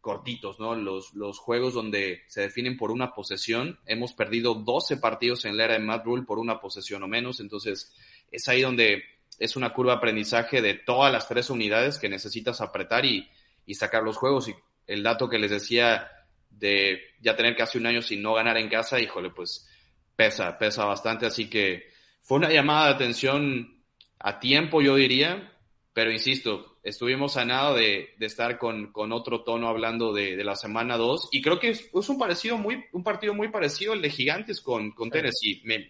cortitos, 0.00 0.60
¿no? 0.60 0.74
Los, 0.74 1.14
los 1.14 1.38
juegos 1.38 1.72
donde 1.72 2.22
se 2.28 2.42
definen 2.42 2.76
por 2.76 2.90
una 2.90 3.14
posesión. 3.14 3.80
Hemos 3.86 4.12
perdido 4.12 4.54
12 4.54 4.98
partidos 4.98 5.46
en 5.46 5.56
la 5.56 5.64
era 5.64 5.74
de 5.74 5.80
Matt 5.80 6.04
Rule 6.04 6.24
por 6.24 6.38
una 6.38 6.60
posesión 6.60 7.02
o 7.02 7.08
menos, 7.08 7.40
entonces 7.40 7.94
es 8.30 8.48
ahí 8.48 8.60
donde 8.60 9.02
es 9.38 9.56
una 9.56 9.72
curva 9.72 9.92
de 9.92 9.98
aprendizaje 9.98 10.60
de 10.62 10.74
todas 10.74 11.10
las 11.12 11.26
tres 11.26 11.50
unidades 11.50 11.98
que 11.98 12.08
necesitas 12.08 12.60
apretar 12.60 13.04
y, 13.04 13.28
y 13.66 13.74
sacar 13.74 14.02
los 14.02 14.16
juegos. 14.16 14.48
Y 14.48 14.54
el 14.86 15.02
dato 15.02 15.28
que 15.28 15.38
les 15.38 15.50
decía 15.50 16.10
de 16.50 17.00
ya 17.20 17.36
tener 17.36 17.56
casi 17.56 17.78
un 17.78 17.86
año 17.86 18.02
sin 18.02 18.22
no 18.22 18.34
ganar 18.34 18.56
en 18.56 18.68
casa, 18.68 19.00
híjole, 19.00 19.30
pues 19.30 19.68
pesa, 20.16 20.56
pesa 20.58 20.84
bastante. 20.84 21.26
Así 21.26 21.48
que 21.48 21.88
fue 22.22 22.38
una 22.38 22.50
llamada 22.50 22.88
de 22.88 22.94
atención 22.94 23.84
a 24.18 24.38
tiempo, 24.38 24.80
yo 24.80 24.96
diría, 24.96 25.52
pero 25.92 26.10
insisto, 26.10 26.78
estuvimos 26.82 27.36
a 27.36 27.44
nada 27.44 27.74
de, 27.74 28.14
estar 28.20 28.58
con, 28.58 28.92
otro 29.12 29.42
tono 29.42 29.68
hablando 29.68 30.12
de, 30.12 30.42
la 30.44 30.56
semana 30.56 30.96
2 30.96 31.28
y 31.32 31.42
creo 31.42 31.58
que 31.58 31.70
es, 31.70 31.90
un, 31.92 32.18
parecido 32.18 32.58
muy, 32.58 32.84
un 32.92 33.02
partido 33.02 33.34
muy 33.34 33.48
parecido 33.48 33.92
al 33.92 34.02
de 34.02 34.10
Gigantes 34.10 34.60
con, 34.60 34.92
con 34.92 35.10
Tennessee. 35.10 35.62
Me, 35.64 35.88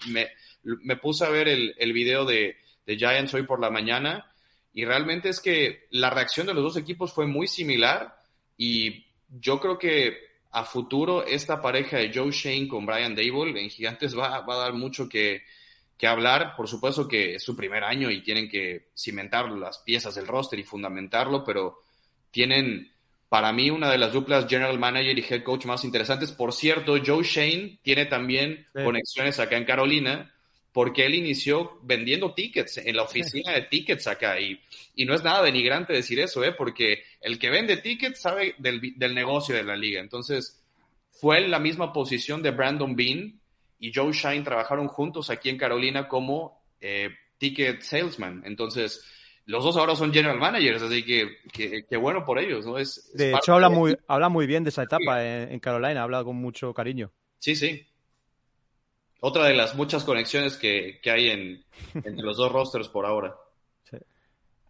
me, 0.63 0.97
puse 0.97 1.25
a 1.25 1.31
ver 1.31 1.49
el, 1.49 1.75
el 1.79 1.93
video 1.93 2.25
de, 2.25 2.57
de, 2.87 2.97
Giants 2.97 3.35
hoy 3.35 3.45
por 3.45 3.61
la 3.61 3.71
mañana. 3.71 4.31
Y 4.73 4.85
realmente 4.85 5.29
es 5.29 5.41
que 5.41 5.87
la 5.91 6.11
reacción 6.11 6.47
de 6.47 6.55
los 6.55 6.65
dos 6.65 6.77
equipos 6.77 7.13
fue 7.13 7.27
muy 7.27 7.47
similar 7.47 8.17
y 8.57 9.07
yo 9.29 9.61
creo 9.61 9.79
que 9.79 10.17
a 10.51 10.65
futuro 10.65 11.25
esta 11.27 11.61
pareja 11.61 11.99
de 11.99 12.13
Joe 12.15 12.31
Shane 12.31 12.69
con 12.69 12.87
Brian 12.87 13.15
Dable 13.15 13.61
en 13.61 13.71
Gigantes 13.71 14.17
va, 14.17 14.41
va 14.41 14.55
a 14.55 14.59
dar 14.59 14.73
mucho 14.73 15.09
que 15.09 15.43
que 15.97 16.07
hablar. 16.07 16.55
Por 16.57 16.69
supuesto 16.69 17.07
que 17.07 17.37
es 17.37 17.43
su 17.43 17.57
primer 17.57 17.85
año 17.85 18.11
y 18.11 18.23
tienen 18.23 18.49
que 18.49 18.89
cimentar 18.97 19.51
las 19.51 19.79
piezas 19.79 20.15
del 20.15 20.27
roster 20.27 20.59
y 20.59 20.65
fundamentarlo, 20.65 21.45
pero 21.45 21.79
tienen 22.31 22.91
para 23.29 23.53
mí 23.53 23.71
una 23.71 23.91
de 23.91 23.99
las 23.99 24.13
duplas 24.13 24.47
general 24.49 24.79
manager 24.79 25.19
y 25.19 25.25
head 25.29 25.43
coach 25.43 25.67
más 25.67 25.85
interesantes. 25.85 26.33
Por 26.33 26.53
cierto, 26.53 26.97
Joe 27.05 27.25
Shane 27.25 27.79
tiene 27.83 28.07
también 28.07 28.67
conexiones 28.73 29.39
acá 29.41 29.57
en 29.57 29.65
Carolina 29.65 30.34
porque 30.75 31.07
él 31.07 31.15
inició 31.15 31.79
vendiendo 31.85 32.35
tickets 32.35 32.77
en 32.77 32.97
la 32.97 33.05
oficina 33.05 33.53
de 33.53 33.63
tickets 33.63 34.07
acá 34.07 34.39
y, 34.39 34.61
y 34.95 35.07
no 35.07 35.15
es 35.15 35.25
nada 35.25 35.43
denigrante 35.43 35.95
decir 35.95 36.21
eso, 36.21 36.45
¿eh? 36.45 36.53
porque 36.53 37.05
el 37.23 37.39
que 37.39 37.49
vende 37.49 37.79
tickets 37.79 38.21
sabe 38.21 38.55
del, 38.59 38.83
del 38.97 39.15
negocio 39.15 39.55
de 39.55 39.65
la 39.65 39.77
liga. 39.77 40.01
Entonces, 40.01 40.63
fue 41.11 41.39
en 41.39 41.51
la 41.51 41.59
misma 41.59 41.93
posición 41.93 42.43
de 42.43 42.51
Brandon 42.51 42.95
Bean, 42.95 43.41
y 43.79 43.93
Joe 43.93 44.13
Shine 44.13 44.43
trabajaron 44.43 44.89
juntos 44.89 45.29
aquí 45.29 45.51
en 45.51 45.59
Carolina 45.59 46.09
como 46.09 46.63
eh, 46.81 47.11
ticket 47.37 47.83
salesman. 47.83 48.43
Entonces, 48.47 49.05
los 49.45 49.63
dos 49.63 49.77
ahora 49.77 49.95
son 49.95 50.11
general 50.11 50.39
managers, 50.39 50.83
así 50.83 51.05
que, 51.05 51.85
que, 51.87 51.97
bueno 51.99 52.25
por 52.25 52.39
ellos, 52.39 52.65
¿no? 52.65 52.79
Es, 52.79 53.13
de 53.15 53.33
hecho, 53.33 53.53
habla, 53.53 53.69
muy, 53.69 53.95
habla 54.07 54.31
muy 54.31 54.47
bien 54.47 54.65
de 54.65 54.71
esa 54.71 54.85
etapa 54.85 55.23
en, 55.23 55.61
Carolina, 55.61 56.03
habla 56.03 56.25
con 56.25 56.37
mucho 56.37 56.73
cariño. 56.73 57.13
Sí, 57.39 57.55
sí. 57.55 57.87
Otra 59.21 59.45
de 59.47 59.55
las 59.55 59.75
muchas 59.75 60.05
conexiones 60.05 60.57
que, 60.57 61.01
que 61.03 61.11
hay 61.11 61.29
en, 61.29 61.65
entre 61.95 62.25
los 62.25 62.37
dos 62.37 62.53
rosters 62.53 62.89
por 62.89 63.07
ahora. 63.07 63.35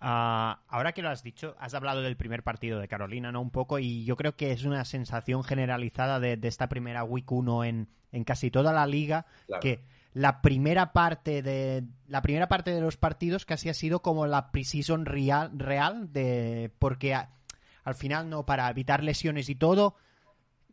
Ah, 0.07 0.61
ahora 0.69 0.93
que 0.93 1.01
lo 1.01 1.09
has 1.09 1.23
dicho, 1.23 1.57
has 1.59 1.73
hablado 1.73 2.03
del 2.03 2.19
primer 2.19 2.43
partido 2.43 2.79
de 2.79 2.89
Carolina, 2.89 3.33
¿no? 3.33 3.41
Un 3.41 3.51
poco, 3.51 3.79
y 3.79 4.05
yo 4.05 4.17
creo 4.17 4.37
que 4.37 4.53
es 4.53 4.65
una 4.65 4.85
sensación 4.85 5.43
generalizada 5.45 6.21
de, 6.21 6.39
esta 6.43 6.69
primera 6.69 7.05
Week 7.05 7.31
1 7.31 7.65
en, 7.65 7.89
en, 8.13 8.25
casi 8.25 8.51
toda 8.51 8.75
la 8.75 8.87
liga, 8.87 9.25
que 9.63 9.81
la 10.13 10.43
primera 10.43 10.93
parte 10.93 11.43
de 11.43 11.85
la 12.07 12.21
primera 12.21 12.49
parte 12.49 12.71
de 12.71 12.83
los 12.83 12.99
partidos 12.99 13.47
casi 13.47 13.71
ha 13.71 13.75
sido 13.75 14.03
como 14.03 14.27
la 14.27 14.53
preseason 14.53 15.07
real, 15.07 15.51
real 15.59 16.13
de 16.13 16.71
porque 16.79 17.15
al 17.15 17.95
final 17.95 18.29
no 18.29 18.45
para 18.45 18.69
evitar 18.69 19.03
lesiones 19.03 19.49
y 19.49 19.55
todo 19.55 19.97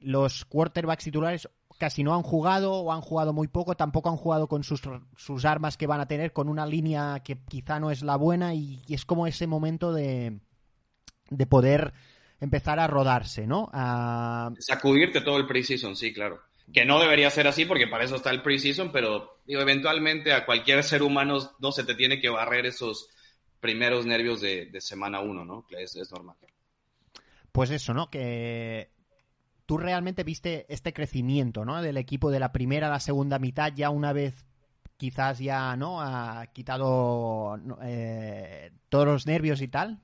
los 0.01 0.45
quarterbacks 0.45 1.05
titulares 1.05 1.49
casi 1.81 2.03
no 2.03 2.13
han 2.13 2.21
jugado 2.21 2.73
o 2.73 2.93
han 2.93 3.01
jugado 3.01 3.33
muy 3.33 3.47
poco, 3.47 3.75
tampoco 3.75 4.09
han 4.09 4.15
jugado 4.15 4.47
con 4.47 4.63
sus, 4.63 4.83
sus 5.17 5.45
armas 5.45 5.77
que 5.77 5.87
van 5.87 5.99
a 5.99 6.07
tener, 6.07 6.31
con 6.31 6.47
una 6.47 6.67
línea 6.67 7.23
que 7.25 7.39
quizá 7.49 7.79
no 7.79 7.89
es 7.89 8.03
la 8.03 8.17
buena 8.17 8.53
y, 8.53 8.83
es 8.87 9.03
como 9.03 9.25
ese 9.25 9.47
momento 9.47 9.91
de, 9.91 10.41
de 11.31 11.47
poder 11.47 11.91
empezar 12.39 12.79
a 12.79 12.85
rodarse, 12.85 13.47
¿no? 13.47 13.67
A... 13.73 14.51
Sacudirte 14.59 15.21
todo 15.21 15.37
el 15.37 15.47
preseason, 15.47 15.95
sí, 15.95 16.13
claro. 16.13 16.43
Que 16.71 16.85
no 16.85 16.99
debería 16.99 17.31
ser 17.31 17.47
así 17.47 17.65
porque 17.65 17.87
para 17.87 18.03
eso 18.03 18.17
está 18.17 18.29
el 18.29 18.43
preseason, 18.43 18.91
pero 18.91 19.39
digo, 19.47 19.61
eventualmente 19.61 20.33
a 20.33 20.45
cualquier 20.45 20.83
ser 20.83 21.01
humano 21.01 21.39
no 21.57 21.71
se 21.71 21.83
te 21.83 21.95
tiene 21.95 22.21
que 22.21 22.29
barrer 22.29 22.67
esos 22.67 23.09
primeros 23.59 24.05
nervios 24.05 24.39
de, 24.39 24.67
de 24.67 24.81
semana 24.81 25.19
uno, 25.19 25.43
¿no? 25.45 25.65
Es 25.71 26.11
normal. 26.11 26.35
Pues 27.51 27.71
eso, 27.71 27.91
¿no? 27.95 28.11
Que 28.11 28.91
tú 29.65 29.77
realmente 29.77 30.23
viste 30.23 30.65
este 30.69 30.93
crecimiento, 30.93 31.65
¿no? 31.65 31.81
Del 31.81 31.97
equipo 31.97 32.31
de 32.31 32.39
la 32.39 32.51
primera 32.51 32.87
a 32.87 32.91
la 32.91 32.99
segunda 32.99 33.39
mitad, 33.39 33.73
ya 33.75 33.89
una 33.89 34.13
vez 34.13 34.45
quizás 34.97 35.39
ya, 35.39 35.75
¿no? 35.75 36.01
Ha 36.01 36.47
quitado 36.53 37.59
eh, 37.83 38.71
todos 38.89 39.05
los 39.05 39.25
nervios 39.25 39.61
y 39.61 39.67
tal. 39.67 39.99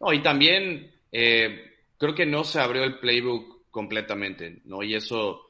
No, 0.00 0.12
y 0.12 0.22
también 0.22 0.92
eh, 1.10 1.72
creo 1.98 2.14
que 2.14 2.26
no 2.26 2.44
se 2.44 2.60
abrió 2.60 2.84
el 2.84 3.00
playbook 3.00 3.70
completamente, 3.70 4.62
¿no? 4.64 4.82
Y 4.82 4.94
eso 4.94 5.48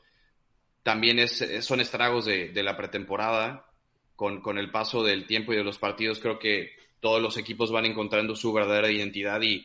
también 0.83 1.19
es, 1.19 1.45
son 1.61 1.81
estragos 1.81 2.25
de, 2.25 2.49
de 2.49 2.63
la 2.63 2.77
pretemporada. 2.77 3.65
Con, 4.17 4.41
con, 4.41 4.59
el 4.59 4.73
paso 4.73 5.05
del 5.05 5.29
tiempo 5.29 5.53
y 5.53 5.57
de 5.57 5.63
los 5.63 5.79
partidos, 5.79 6.19
creo 6.19 6.41
que 6.41 6.73
todos 6.99 7.23
los 7.23 7.37
equipos 7.37 7.71
van 7.71 7.85
encontrando 7.85 8.35
su 8.35 8.53
verdadera 8.53 8.91
identidad 8.91 9.41
y 9.43 9.65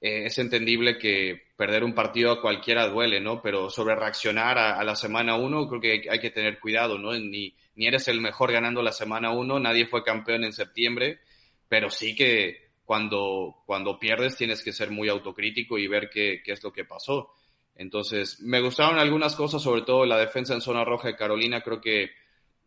eh, 0.00 0.24
es 0.26 0.38
entendible 0.38 0.98
que 0.98 1.48
perder 1.56 1.84
un 1.84 1.94
partido 1.94 2.32
a 2.32 2.40
cualquiera 2.40 2.88
duele, 2.88 3.20
¿no? 3.20 3.42
Pero 3.42 3.68
sobre 3.68 3.94
reaccionar 3.94 4.58
a, 4.58 4.78
a 4.78 4.84
la 4.84 4.96
semana 4.96 5.36
uno, 5.36 5.68
creo 5.68 5.80
que 5.80 5.92
hay, 5.92 6.08
hay, 6.08 6.18
que 6.18 6.30
tener 6.30 6.58
cuidado, 6.58 6.98
¿no? 6.98 7.12
Ni, 7.12 7.54
ni 7.74 7.86
eres 7.86 8.08
el 8.08 8.20
mejor 8.20 8.52
ganando 8.52 8.82
la 8.82 8.92
semana 8.92 9.30
uno, 9.30 9.58
nadie 9.60 9.86
fue 9.86 10.02
campeón 10.02 10.44
en 10.44 10.52
septiembre, 10.52 11.20
pero 11.68 11.90
sí 11.90 12.14
que 12.14 12.70
cuando, 12.84 13.62
cuando 13.66 13.98
pierdes 13.98 14.36
tienes 14.36 14.62
que 14.62 14.72
ser 14.72 14.90
muy 14.90 15.08
autocrítico 15.08 15.78
y 15.78 15.86
ver 15.86 16.08
qué, 16.10 16.42
qué 16.44 16.52
es 16.52 16.62
lo 16.64 16.72
que 16.72 16.84
pasó. 16.84 17.32
Entonces, 17.76 18.40
me 18.40 18.60
gustaron 18.60 18.98
algunas 18.98 19.36
cosas, 19.36 19.62
sobre 19.62 19.82
todo 19.82 20.04
la 20.04 20.18
defensa 20.18 20.54
en 20.54 20.60
zona 20.60 20.84
roja 20.84 21.08
de 21.08 21.16
Carolina, 21.16 21.62
creo 21.62 21.80
que 21.80 22.10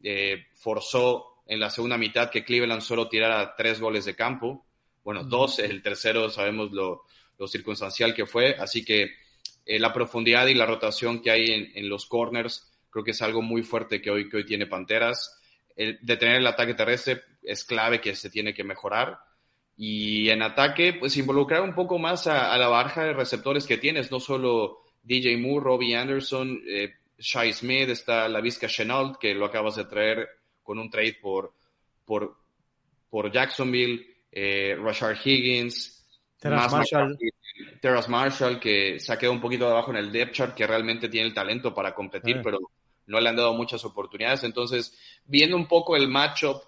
eh, 0.02 0.46
forzó 0.54 1.44
en 1.46 1.60
la 1.60 1.70
segunda 1.70 1.98
mitad 1.98 2.30
que 2.30 2.44
Cleveland 2.44 2.82
solo 2.82 3.10
tirara 3.10 3.56
tres 3.56 3.80
goles 3.80 4.06
de 4.06 4.16
campo. 4.16 4.66
Bueno, 5.04 5.24
dos, 5.24 5.60
el 5.60 5.82
tercero 5.82 6.30
sabemos 6.30 6.72
lo, 6.72 7.04
lo 7.38 7.48
circunstancial 7.48 8.14
que 8.14 8.26
fue, 8.26 8.56
así 8.56 8.84
que 8.84 9.12
eh, 9.66 9.80
la 9.80 9.94
profundidad 9.94 10.48
y 10.48 10.54
la 10.54 10.66
rotación 10.66 11.22
que 11.22 11.32
hay 11.32 11.72
en, 11.74 11.90
los 11.90 12.06
corners 12.06 12.72
creo 12.90 13.04
que 13.04 13.12
es 13.12 13.22
algo 13.22 13.42
muy 13.42 13.64
fuerte 13.64 14.02
que 14.02 14.12
hoy, 14.12 14.30
que 14.30 14.38
hoy 14.38 14.46
tiene 14.46 14.68
Panteras. 14.68 15.40
Detener 15.76 16.36
el 16.36 16.48
ataque 16.48 16.76
terrestre 16.76 17.24
es 17.42 17.64
clave 17.64 18.00
que 18.00 18.16
se 18.16 18.30
tiene 18.30 18.54
que 18.54 18.64
mejorar. 18.64 19.18
Y 19.76 20.30
en 20.30 20.44
ataque, 20.44 20.94
pues 20.94 21.18
involucrar 21.18 21.62
un 21.62 21.74
poco 21.74 21.98
más 21.98 22.28
a, 22.28 22.56
la 22.58 22.68
barja 22.68 23.06
de 23.06 23.14
receptores 23.14 23.66
que 23.66 23.78
tienes, 23.78 24.12
no 24.12 24.20
solo 24.20 24.84
DJ 25.02 25.38
Moore, 25.38 25.64
Robbie 25.64 25.96
Anderson, 25.96 26.62
eh, 26.68 26.94
Shai 27.18 27.54
Smith, 27.54 27.90
está 27.90 28.28
la 28.30 28.42
Vizca 28.42 28.68
Chenault, 28.68 29.18
que 29.18 29.34
lo 29.34 29.46
acabas 29.46 29.76
de 29.76 29.86
traer 29.86 30.30
con 30.62 30.78
un 30.78 30.90
trade 30.90 31.18
por, 31.22 31.54
por, 32.06 32.38
por 33.10 33.32
Jacksonville, 33.32 34.06
eh, 34.32 34.76
Rashard 34.80 35.18
Higgins, 35.26 36.03
Terrace 36.44 36.76
Marshall. 36.76 37.18
Terrace 37.82 38.10
Marshall, 38.10 38.60
que 38.60 39.00
se 39.00 39.12
ha 39.14 39.18
quedado 39.18 39.34
un 39.34 39.42
poquito 39.42 39.68
debajo 39.68 39.92
en 39.92 39.98
el 39.98 40.12
depth 40.12 40.34
chart, 40.34 40.56
que 40.56 40.68
realmente 40.68 41.10
tiene 41.10 41.28
el 41.28 41.34
talento 41.34 41.74
para 41.74 41.94
competir, 41.94 42.38
Eh. 42.38 42.42
pero 42.44 42.60
no 43.08 43.20
le 43.20 43.30
han 43.30 43.36
dado 43.36 43.54
muchas 43.54 43.84
oportunidades. 43.86 44.44
Entonces, 44.44 44.98
viendo 45.26 45.56
un 45.56 45.68
poco 45.68 45.96
el 45.96 46.08
matchup 46.08 46.62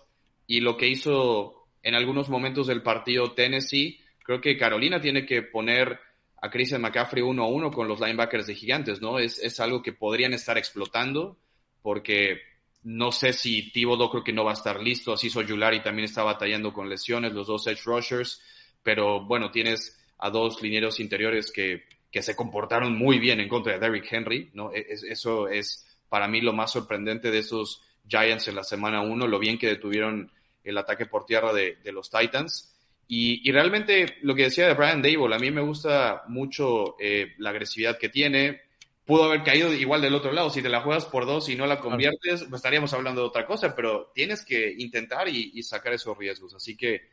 y 0.47 0.59
lo 0.59 0.75
que 0.77 0.87
hizo 0.87 1.67
en 1.81 1.95
algunos 1.95 2.29
momentos 2.29 2.67
del 2.67 2.81
partido 2.81 3.31
Tennessee, 3.33 3.99
creo 4.23 4.41
que 4.41 4.57
Carolina 4.57 4.99
tiene 4.99 5.25
que 5.25 5.43
poner 5.43 5.99
a 6.41 6.49
Christian 6.49 6.81
McCaffrey 6.81 7.23
uno 7.23 7.43
a 7.43 7.47
uno 7.47 7.71
con 7.71 7.87
los 7.87 7.99
linebackers 7.99 8.47
de 8.47 8.55
gigantes, 8.55 9.01
¿no? 9.01 9.19
Es, 9.19 9.39
es 9.39 9.59
algo 9.59 9.81
que 9.81 9.93
podrían 9.93 10.33
estar 10.33 10.57
explotando, 10.57 11.37
porque 11.81 12.39
no 12.83 13.11
sé 13.11 13.33
si 13.33 13.71
Thibodeau 13.71 14.11
creo 14.11 14.23
que 14.23 14.33
no 14.33 14.43
va 14.43 14.51
a 14.51 14.55
estar 14.55 14.79
listo, 14.81 15.13
así 15.13 15.29
Soyulari 15.29 15.81
también 15.81 16.05
está 16.05 16.21
batallando 16.23 16.71
con 16.73 16.89
lesiones, 16.89 17.33
los 17.33 17.47
dos 17.47 17.65
edge 17.65 17.81
rushers, 17.85 18.41
pero 18.85 19.25
bueno, 19.25 19.49
tienes 19.49 19.99
a 20.19 20.29
dos 20.29 20.61
linieros 20.61 20.99
interiores 20.99 21.51
que, 21.51 21.85
que 22.11 22.21
se 22.21 22.35
comportaron 22.35 22.95
muy 22.95 23.17
bien 23.17 23.39
en 23.39 23.49
contra 23.49 23.73
de 23.73 23.79
Derrick 23.79 24.05
Henry, 24.13 24.51
¿no? 24.53 24.71
Es, 24.71 25.01
eso 25.01 25.47
es 25.47 25.97
para 26.07 26.27
mí 26.27 26.39
lo 26.39 26.53
más 26.53 26.71
sorprendente 26.71 27.31
de 27.31 27.39
esos 27.39 27.81
Giants 28.07 28.47
en 28.47 28.55
la 28.55 28.63
semana 28.63 29.01
uno, 29.01 29.25
lo 29.25 29.39
bien 29.39 29.57
que 29.57 29.67
detuvieron 29.67 30.31
el 30.63 30.77
ataque 30.77 31.07
por 31.07 31.25
tierra 31.25 31.51
de, 31.51 31.77
de 31.83 31.91
los 31.91 32.11
Titans. 32.11 32.77
Y, 33.07 33.47
y, 33.47 33.51
realmente 33.51 34.17
lo 34.21 34.35
que 34.35 34.43
decía 34.43 34.67
de 34.67 34.75
Brian 34.75 35.01
Dable, 35.01 35.35
a 35.35 35.39
mí 35.39 35.49
me 35.49 35.61
gusta 35.61 36.23
mucho 36.27 36.95
eh, 36.99 37.33
la 37.39 37.49
agresividad 37.49 37.97
que 37.97 38.09
tiene. 38.09 38.61
Pudo 39.03 39.23
haber 39.23 39.41
caído 39.41 39.73
igual 39.73 40.01
del 40.01 40.13
otro 40.13 40.31
lado. 40.31 40.51
Si 40.51 40.61
te 40.61 40.69
la 40.69 40.81
juegas 40.81 41.05
por 41.05 41.25
dos 41.25 41.49
y 41.49 41.55
no 41.55 41.65
la 41.65 41.79
conviertes, 41.79 42.43
pues 42.43 42.59
estaríamos 42.59 42.93
hablando 42.93 43.21
de 43.21 43.27
otra 43.27 43.47
cosa, 43.47 43.75
pero 43.75 44.11
tienes 44.13 44.45
que 44.45 44.75
intentar 44.77 45.27
y, 45.27 45.51
y 45.55 45.63
sacar 45.63 45.93
esos 45.93 46.15
riesgos. 46.15 46.53
Así 46.53 46.77
que, 46.77 47.09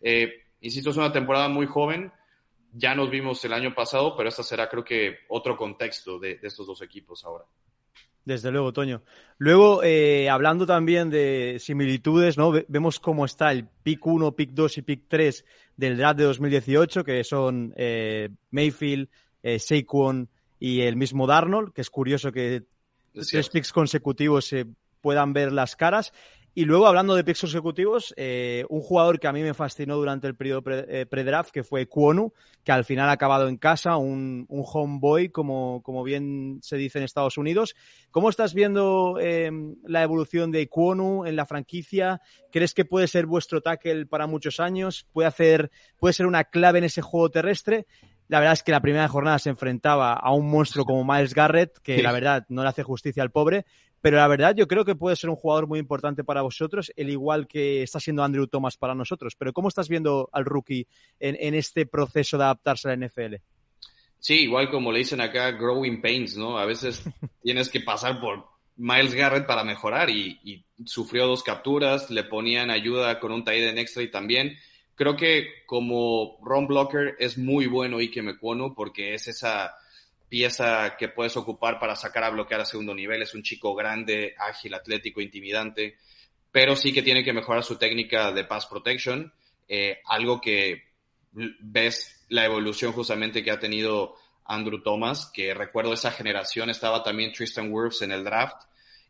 eh, 0.00 0.42
insisto, 0.62 0.90
es 0.90 0.96
una 0.96 1.12
temporada 1.12 1.48
muy 1.48 1.66
joven. 1.66 2.10
Ya 2.72 2.94
nos 2.94 3.10
vimos 3.10 3.44
el 3.44 3.52
año 3.52 3.74
pasado, 3.74 4.16
pero 4.16 4.30
esta 4.30 4.42
será 4.42 4.68
creo 4.68 4.82
que 4.82 5.18
otro 5.28 5.56
contexto 5.56 6.18
de, 6.18 6.36
de 6.38 6.48
estos 6.48 6.66
dos 6.66 6.80
equipos 6.80 7.22
ahora. 7.24 7.44
Desde 8.24 8.52
luego, 8.52 8.72
Toño. 8.72 9.02
Luego, 9.38 9.82
eh, 9.82 10.30
hablando 10.30 10.64
también 10.64 11.10
de 11.10 11.56
similitudes, 11.58 12.38
¿no? 12.38 12.52
Vemos 12.68 13.00
cómo 13.00 13.24
está 13.24 13.50
el 13.50 13.66
pick 13.82 14.06
1, 14.06 14.32
pick 14.32 14.50
2 14.50 14.78
y 14.78 14.82
pick 14.82 15.02
3 15.08 15.44
del 15.76 15.96
draft 15.96 16.18
de 16.18 16.24
2018, 16.24 17.04
que 17.04 17.24
son 17.24 17.74
eh, 17.76 18.28
Mayfield, 18.52 19.08
eh, 19.42 19.58
Saquon 19.58 20.28
y 20.60 20.82
el 20.82 20.94
mismo 20.94 21.26
Darnold, 21.26 21.72
que 21.72 21.80
es 21.80 21.90
curioso 21.90 22.30
que 22.30 22.62
es 23.14 23.28
tres 23.28 23.50
picks 23.50 23.72
consecutivos 23.72 24.46
se 24.46 24.66
puedan 25.00 25.32
ver 25.32 25.52
las 25.52 25.74
caras. 25.74 26.12
Y 26.54 26.66
luego, 26.66 26.86
hablando 26.86 27.14
de 27.14 27.24
picks 27.24 27.40
consecutivos, 27.40 28.12
eh, 28.18 28.66
un 28.68 28.82
jugador 28.82 29.18
que 29.18 29.26
a 29.26 29.32
mí 29.32 29.42
me 29.42 29.54
fascinó 29.54 29.96
durante 29.96 30.26
el 30.26 30.36
periodo 30.36 30.62
pre-draft, 30.62 31.50
pre 31.50 31.62
que 31.62 31.64
fue 31.64 31.86
Kwonu, 31.86 32.34
que 32.62 32.72
al 32.72 32.84
final 32.84 33.08
ha 33.08 33.12
acabado 33.12 33.48
en 33.48 33.56
casa, 33.56 33.96
un, 33.96 34.44
un 34.48 34.64
homeboy, 34.70 35.30
como, 35.30 35.82
como 35.82 36.02
bien 36.02 36.58
se 36.60 36.76
dice 36.76 36.98
en 36.98 37.04
Estados 37.04 37.38
Unidos. 37.38 37.74
¿Cómo 38.10 38.28
estás 38.28 38.52
viendo 38.52 39.16
eh, 39.18 39.50
la 39.84 40.02
evolución 40.02 40.50
de 40.50 40.68
Kwonu 40.68 41.24
en 41.24 41.36
la 41.36 41.46
franquicia? 41.46 42.20
¿Crees 42.50 42.74
que 42.74 42.84
puede 42.84 43.08
ser 43.08 43.24
vuestro 43.24 43.62
tackle 43.62 44.04
para 44.04 44.26
muchos 44.26 44.60
años? 44.60 45.06
¿Puede, 45.12 45.28
hacer, 45.28 45.70
puede 45.98 46.12
ser 46.12 46.26
una 46.26 46.44
clave 46.44 46.78
en 46.78 46.84
ese 46.84 47.00
juego 47.00 47.30
terrestre? 47.30 47.86
La 48.28 48.40
verdad 48.40 48.54
es 48.54 48.62
que 48.62 48.72
la 48.72 48.80
primera 48.80 49.08
jornada 49.08 49.38
se 49.38 49.50
enfrentaba 49.50 50.12
a 50.12 50.32
un 50.32 50.50
monstruo 50.50 50.84
como 50.84 51.04
Miles 51.04 51.34
Garrett, 51.34 51.78
que 51.82 51.96
sí. 51.96 52.02
la 52.02 52.12
verdad 52.12 52.44
no 52.48 52.62
le 52.62 52.68
hace 52.68 52.82
justicia 52.82 53.22
al 53.22 53.30
pobre, 53.30 53.66
pero 54.02 54.18
la 54.18 54.28
verdad 54.28 54.54
yo 54.54 54.66
creo 54.68 54.84
que 54.84 54.96
puede 54.96 55.16
ser 55.16 55.30
un 55.30 55.36
jugador 55.36 55.68
muy 55.68 55.78
importante 55.78 56.24
para 56.24 56.42
vosotros, 56.42 56.92
el 56.96 57.08
igual 57.08 57.46
que 57.46 57.82
está 57.82 58.00
siendo 58.00 58.24
Andrew 58.24 58.48
Thomas 58.48 58.76
para 58.76 58.94
nosotros. 58.94 59.36
Pero 59.36 59.52
¿cómo 59.52 59.68
estás 59.68 59.88
viendo 59.88 60.28
al 60.32 60.44
rookie 60.44 60.86
en, 61.20 61.36
en 61.40 61.54
este 61.54 61.86
proceso 61.86 62.36
de 62.36 62.44
adaptarse 62.44 62.88
a 62.90 62.96
la 62.96 63.06
NFL? 63.06 63.36
Sí, 64.18 64.42
igual 64.42 64.70
como 64.70 64.92
le 64.92 64.98
dicen 64.98 65.20
acá, 65.20 65.52
growing 65.52 66.02
pains, 66.02 66.36
¿no? 66.36 66.58
A 66.58 66.66
veces 66.66 67.04
tienes 67.42 67.68
que 67.68 67.80
pasar 67.80 68.20
por 68.20 68.44
Miles 68.76 69.14
Garrett 69.14 69.46
para 69.46 69.62
mejorar 69.62 70.10
y, 70.10 70.40
y, 70.42 70.66
sufrió 70.84 71.28
dos 71.28 71.44
capturas, 71.44 72.10
le 72.10 72.24
ponían 72.24 72.70
ayuda 72.70 73.20
con 73.20 73.30
un 73.30 73.44
tight 73.44 73.62
end 73.62 73.78
extra 73.78 74.02
y 74.02 74.10
también 74.10 74.56
creo 74.96 75.16
que 75.16 75.46
como 75.66 76.38
run 76.42 76.66
blocker 76.66 77.14
es 77.20 77.38
muy 77.38 77.66
bueno 77.66 77.98
Ike 77.98 78.22
Mekwonu 78.22 78.74
porque 78.74 79.14
es 79.14 79.28
esa 79.28 79.74
pieza 80.32 80.96
que 80.96 81.08
puedes 81.08 81.36
ocupar 81.36 81.78
para 81.78 81.94
sacar 81.94 82.24
a 82.24 82.30
bloquear 82.30 82.62
a 82.62 82.64
segundo 82.64 82.94
nivel. 82.94 83.20
Es 83.20 83.34
un 83.34 83.42
chico 83.42 83.74
grande, 83.74 84.34
ágil, 84.38 84.72
atlético, 84.72 85.20
intimidante, 85.20 85.98
pero 86.50 86.74
sí 86.74 86.90
que 86.90 87.02
tiene 87.02 87.22
que 87.22 87.34
mejorar 87.34 87.62
su 87.62 87.76
técnica 87.76 88.32
de 88.32 88.44
pass 88.44 88.64
protection, 88.64 89.30
eh, 89.68 89.98
algo 90.06 90.40
que 90.40 90.84
ves 91.32 92.24
la 92.30 92.46
evolución 92.46 92.92
justamente 92.92 93.44
que 93.44 93.50
ha 93.50 93.58
tenido 93.58 94.14
Andrew 94.46 94.82
Thomas, 94.82 95.30
que 95.34 95.52
recuerdo 95.52 95.92
esa 95.92 96.10
generación, 96.10 96.70
estaba 96.70 97.02
también 97.02 97.32
Tristan 97.32 97.70
Wirfs 97.70 98.00
en 98.00 98.12
el 98.12 98.24
draft 98.24 98.56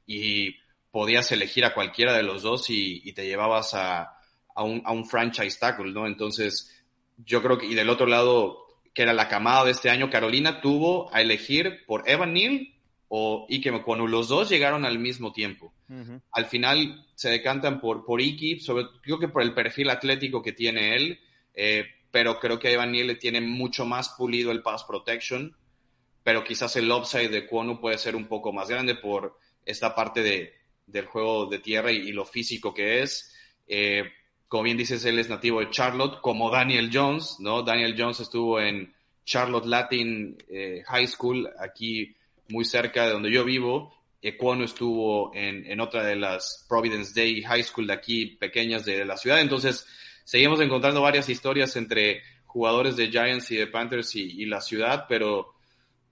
y 0.04 0.56
podías 0.90 1.30
elegir 1.30 1.64
a 1.64 1.72
cualquiera 1.72 2.14
de 2.14 2.24
los 2.24 2.42
dos 2.42 2.68
y, 2.68 3.12
te 3.12 3.28
llevabas 3.28 3.74
a, 3.74 4.18
a, 4.56 4.64
un, 4.64 4.82
a 4.84 4.90
un 4.90 5.08
franchise 5.08 5.56
tackle, 5.56 5.92
¿no? 5.92 6.08
Entonces, 6.08 6.84
yo 7.16 7.40
creo 7.40 7.58
que, 7.58 7.66
y 7.66 7.74
del 7.74 7.90
otro 7.90 8.06
lado, 8.06 8.61
que 8.94 9.02
era 9.02 9.12
la 9.12 9.28
camada 9.28 9.64
de 9.64 9.70
este 9.70 9.90
año, 9.90 10.10
Carolina 10.10 10.60
tuvo 10.60 11.12
a 11.14 11.20
elegir 11.20 11.84
por 11.86 12.08
Evan 12.08 12.34
Neal 12.34 12.68
o 13.08 13.46
Ike 13.48 13.72
Mekwonu. 13.72 14.06
Los 14.06 14.28
dos 14.28 14.48
llegaron 14.48 14.84
al 14.84 14.98
mismo 14.98 15.32
tiempo. 15.32 15.72
Uh 15.88 15.94
-huh. 15.94 16.22
Al 16.32 16.46
final 16.46 17.06
se 17.14 17.30
decantan 17.30 17.80
por, 17.80 18.04
por 18.04 18.20
Ike, 18.20 18.60
sobre, 18.60 18.84
creo 19.02 19.18
que 19.18 19.28
por 19.28 19.42
el 19.42 19.54
perfil 19.54 19.90
atlético 19.90 20.42
que 20.42 20.52
tiene 20.52 20.96
él, 20.96 21.20
eh, 21.54 21.86
pero 22.10 22.38
creo 22.38 22.58
que 22.58 22.72
Evan 22.72 22.92
Neal 22.92 23.06
le 23.06 23.16
tiene 23.16 23.40
mucho 23.40 23.84
más 23.86 24.10
pulido 24.10 24.52
el 24.52 24.62
pass 24.62 24.84
protection, 24.84 25.56
pero 26.22 26.44
quizás 26.44 26.76
el 26.76 26.90
upside 26.90 27.30
de 27.30 27.46
Kwonu 27.46 27.80
puede 27.80 27.98
ser 27.98 28.14
un 28.14 28.26
poco 28.26 28.52
más 28.52 28.68
grande 28.68 28.94
por 28.94 29.38
esta 29.64 29.94
parte 29.94 30.22
de, 30.22 30.54
del 30.86 31.06
juego 31.06 31.46
de 31.46 31.58
tierra 31.58 31.90
y, 31.90 31.96
y 31.96 32.12
lo 32.12 32.24
físico 32.24 32.72
que 32.74 33.02
es. 33.02 33.34
Eh, 33.66 34.04
como 34.52 34.64
bien 34.64 34.76
dices, 34.76 35.02
él 35.06 35.18
es 35.18 35.30
nativo 35.30 35.60
de 35.60 35.70
Charlotte, 35.70 36.20
como 36.20 36.50
Daniel 36.50 36.90
Jones, 36.92 37.36
¿no? 37.38 37.62
Daniel 37.62 37.94
Jones 37.96 38.20
estuvo 38.20 38.60
en 38.60 38.92
Charlotte 39.24 39.64
Latin 39.64 40.36
eh, 40.46 40.82
High 40.86 41.06
School, 41.06 41.48
aquí 41.58 42.14
muy 42.50 42.66
cerca 42.66 43.06
de 43.06 43.12
donde 43.14 43.32
yo 43.32 43.46
vivo. 43.46 43.94
Ecuono 44.20 44.64
estuvo 44.64 45.34
en, 45.34 45.64
en, 45.64 45.80
otra 45.80 46.04
de 46.04 46.16
las 46.16 46.66
Providence 46.68 47.18
Day 47.18 47.40
High 47.40 47.62
School 47.62 47.86
de 47.86 47.94
aquí, 47.94 48.26
pequeñas 48.26 48.84
de, 48.84 49.06
la 49.06 49.16
ciudad. 49.16 49.40
Entonces, 49.40 49.86
seguimos 50.22 50.60
encontrando 50.60 51.00
varias 51.00 51.30
historias 51.30 51.74
entre 51.76 52.20
jugadores 52.44 52.94
de 52.94 53.08
Giants 53.08 53.50
y 53.52 53.56
de 53.56 53.68
Panthers 53.68 54.14
y, 54.16 54.42
y 54.42 54.44
la 54.44 54.60
ciudad, 54.60 55.06
pero 55.08 55.54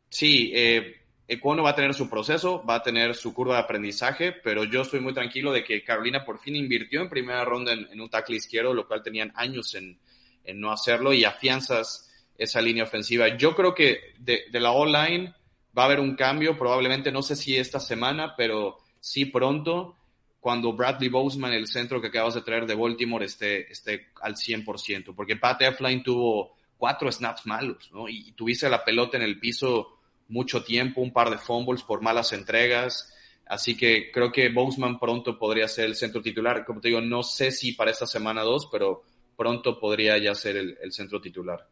sí, 0.08 0.50
eh, 0.54 0.99
Ecuono 1.32 1.62
va 1.62 1.70
a 1.70 1.74
tener 1.76 1.94
su 1.94 2.10
proceso, 2.10 2.64
va 2.68 2.74
a 2.74 2.82
tener 2.82 3.14
su 3.14 3.32
curva 3.32 3.54
de 3.54 3.60
aprendizaje, 3.60 4.32
pero 4.32 4.64
yo 4.64 4.82
estoy 4.82 4.98
muy 4.98 5.14
tranquilo 5.14 5.52
de 5.52 5.62
que 5.62 5.84
Carolina 5.84 6.24
por 6.24 6.40
fin 6.40 6.56
invirtió 6.56 7.00
en 7.02 7.08
primera 7.08 7.44
ronda 7.44 7.72
en, 7.72 8.00
un 8.00 8.10
tackle 8.10 8.34
izquierdo, 8.34 8.74
lo 8.74 8.88
cual 8.88 9.04
tenían 9.04 9.32
años 9.36 9.76
en, 9.76 9.96
en, 10.42 10.60
no 10.60 10.72
hacerlo 10.72 11.12
y 11.12 11.24
afianzas 11.24 12.12
esa 12.36 12.60
línea 12.60 12.82
ofensiva. 12.82 13.28
Yo 13.36 13.54
creo 13.54 13.76
que 13.76 14.14
de, 14.18 14.46
de 14.50 14.58
la 14.58 14.72
online 14.72 15.32
va 15.78 15.82
a 15.82 15.86
haber 15.86 16.00
un 16.00 16.16
cambio, 16.16 16.58
probablemente 16.58 17.12
no 17.12 17.22
sé 17.22 17.36
si 17.36 17.56
esta 17.56 17.78
semana, 17.78 18.34
pero 18.36 18.78
sí 18.98 19.26
pronto, 19.26 19.94
cuando 20.40 20.72
Bradley 20.72 21.10
Boseman, 21.10 21.52
el 21.52 21.68
centro 21.68 22.00
que 22.00 22.08
acabas 22.08 22.34
de 22.34 22.42
traer 22.42 22.66
de 22.66 22.74
Baltimore, 22.74 23.24
esté, 23.24 23.70
esté 23.70 24.08
al 24.20 24.34
100%, 24.34 25.14
porque 25.14 25.36
Pat 25.36 25.62
Efline 25.62 26.02
tuvo 26.02 26.56
cuatro 26.76 27.12
snaps 27.12 27.46
malos, 27.46 27.88
¿no? 27.92 28.08
Y, 28.08 28.30
y 28.30 28.32
tuviste 28.32 28.68
la 28.68 28.84
pelota 28.84 29.16
en 29.16 29.22
el 29.22 29.38
piso 29.38 29.99
mucho 30.30 30.62
tiempo, 30.64 31.00
un 31.00 31.12
par 31.12 31.28
de 31.28 31.38
fumbles 31.38 31.82
por 31.82 32.00
malas 32.00 32.32
entregas. 32.32 33.12
Así 33.46 33.76
que 33.76 34.10
creo 34.12 34.30
que 34.30 34.48
Boseman 34.48 34.98
pronto 34.98 35.36
podría 35.38 35.66
ser 35.66 35.86
el 35.86 35.96
centro 35.96 36.22
titular. 36.22 36.64
Como 36.64 36.80
te 36.80 36.88
digo, 36.88 37.00
no 37.00 37.22
sé 37.22 37.50
si 37.50 37.72
para 37.72 37.90
esta 37.90 38.06
semana 38.06 38.42
2, 38.42 38.68
pero 38.70 39.02
pronto 39.36 39.78
podría 39.78 40.16
ya 40.18 40.34
ser 40.34 40.56
el, 40.56 40.92
centro 40.92 41.20
titular. 41.20 41.68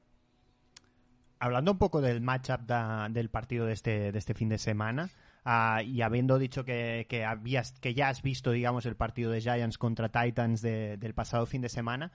Hablando 1.38 1.70
un 1.70 1.78
poco 1.78 2.00
del 2.00 2.20
matchup 2.20 2.62
da, 2.62 3.08
del 3.08 3.30
partido 3.30 3.66
de 3.66 3.74
este, 3.74 4.10
de 4.10 4.18
este 4.18 4.34
fin 4.34 4.48
de 4.48 4.58
semana, 4.58 5.08
uh, 5.46 5.80
y 5.82 6.02
habiendo 6.02 6.38
dicho 6.40 6.64
que, 6.64 7.06
que, 7.08 7.24
habías, 7.24 7.78
que 7.78 7.94
ya 7.94 8.08
has 8.08 8.22
visto, 8.22 8.50
digamos, 8.50 8.84
el 8.86 8.96
partido 8.96 9.30
de 9.30 9.40
Giants 9.40 9.78
contra 9.78 10.08
Titans 10.08 10.60
de, 10.62 10.96
del 10.96 11.14
pasado 11.14 11.46
fin 11.46 11.62
de 11.62 11.68
semana, 11.68 12.10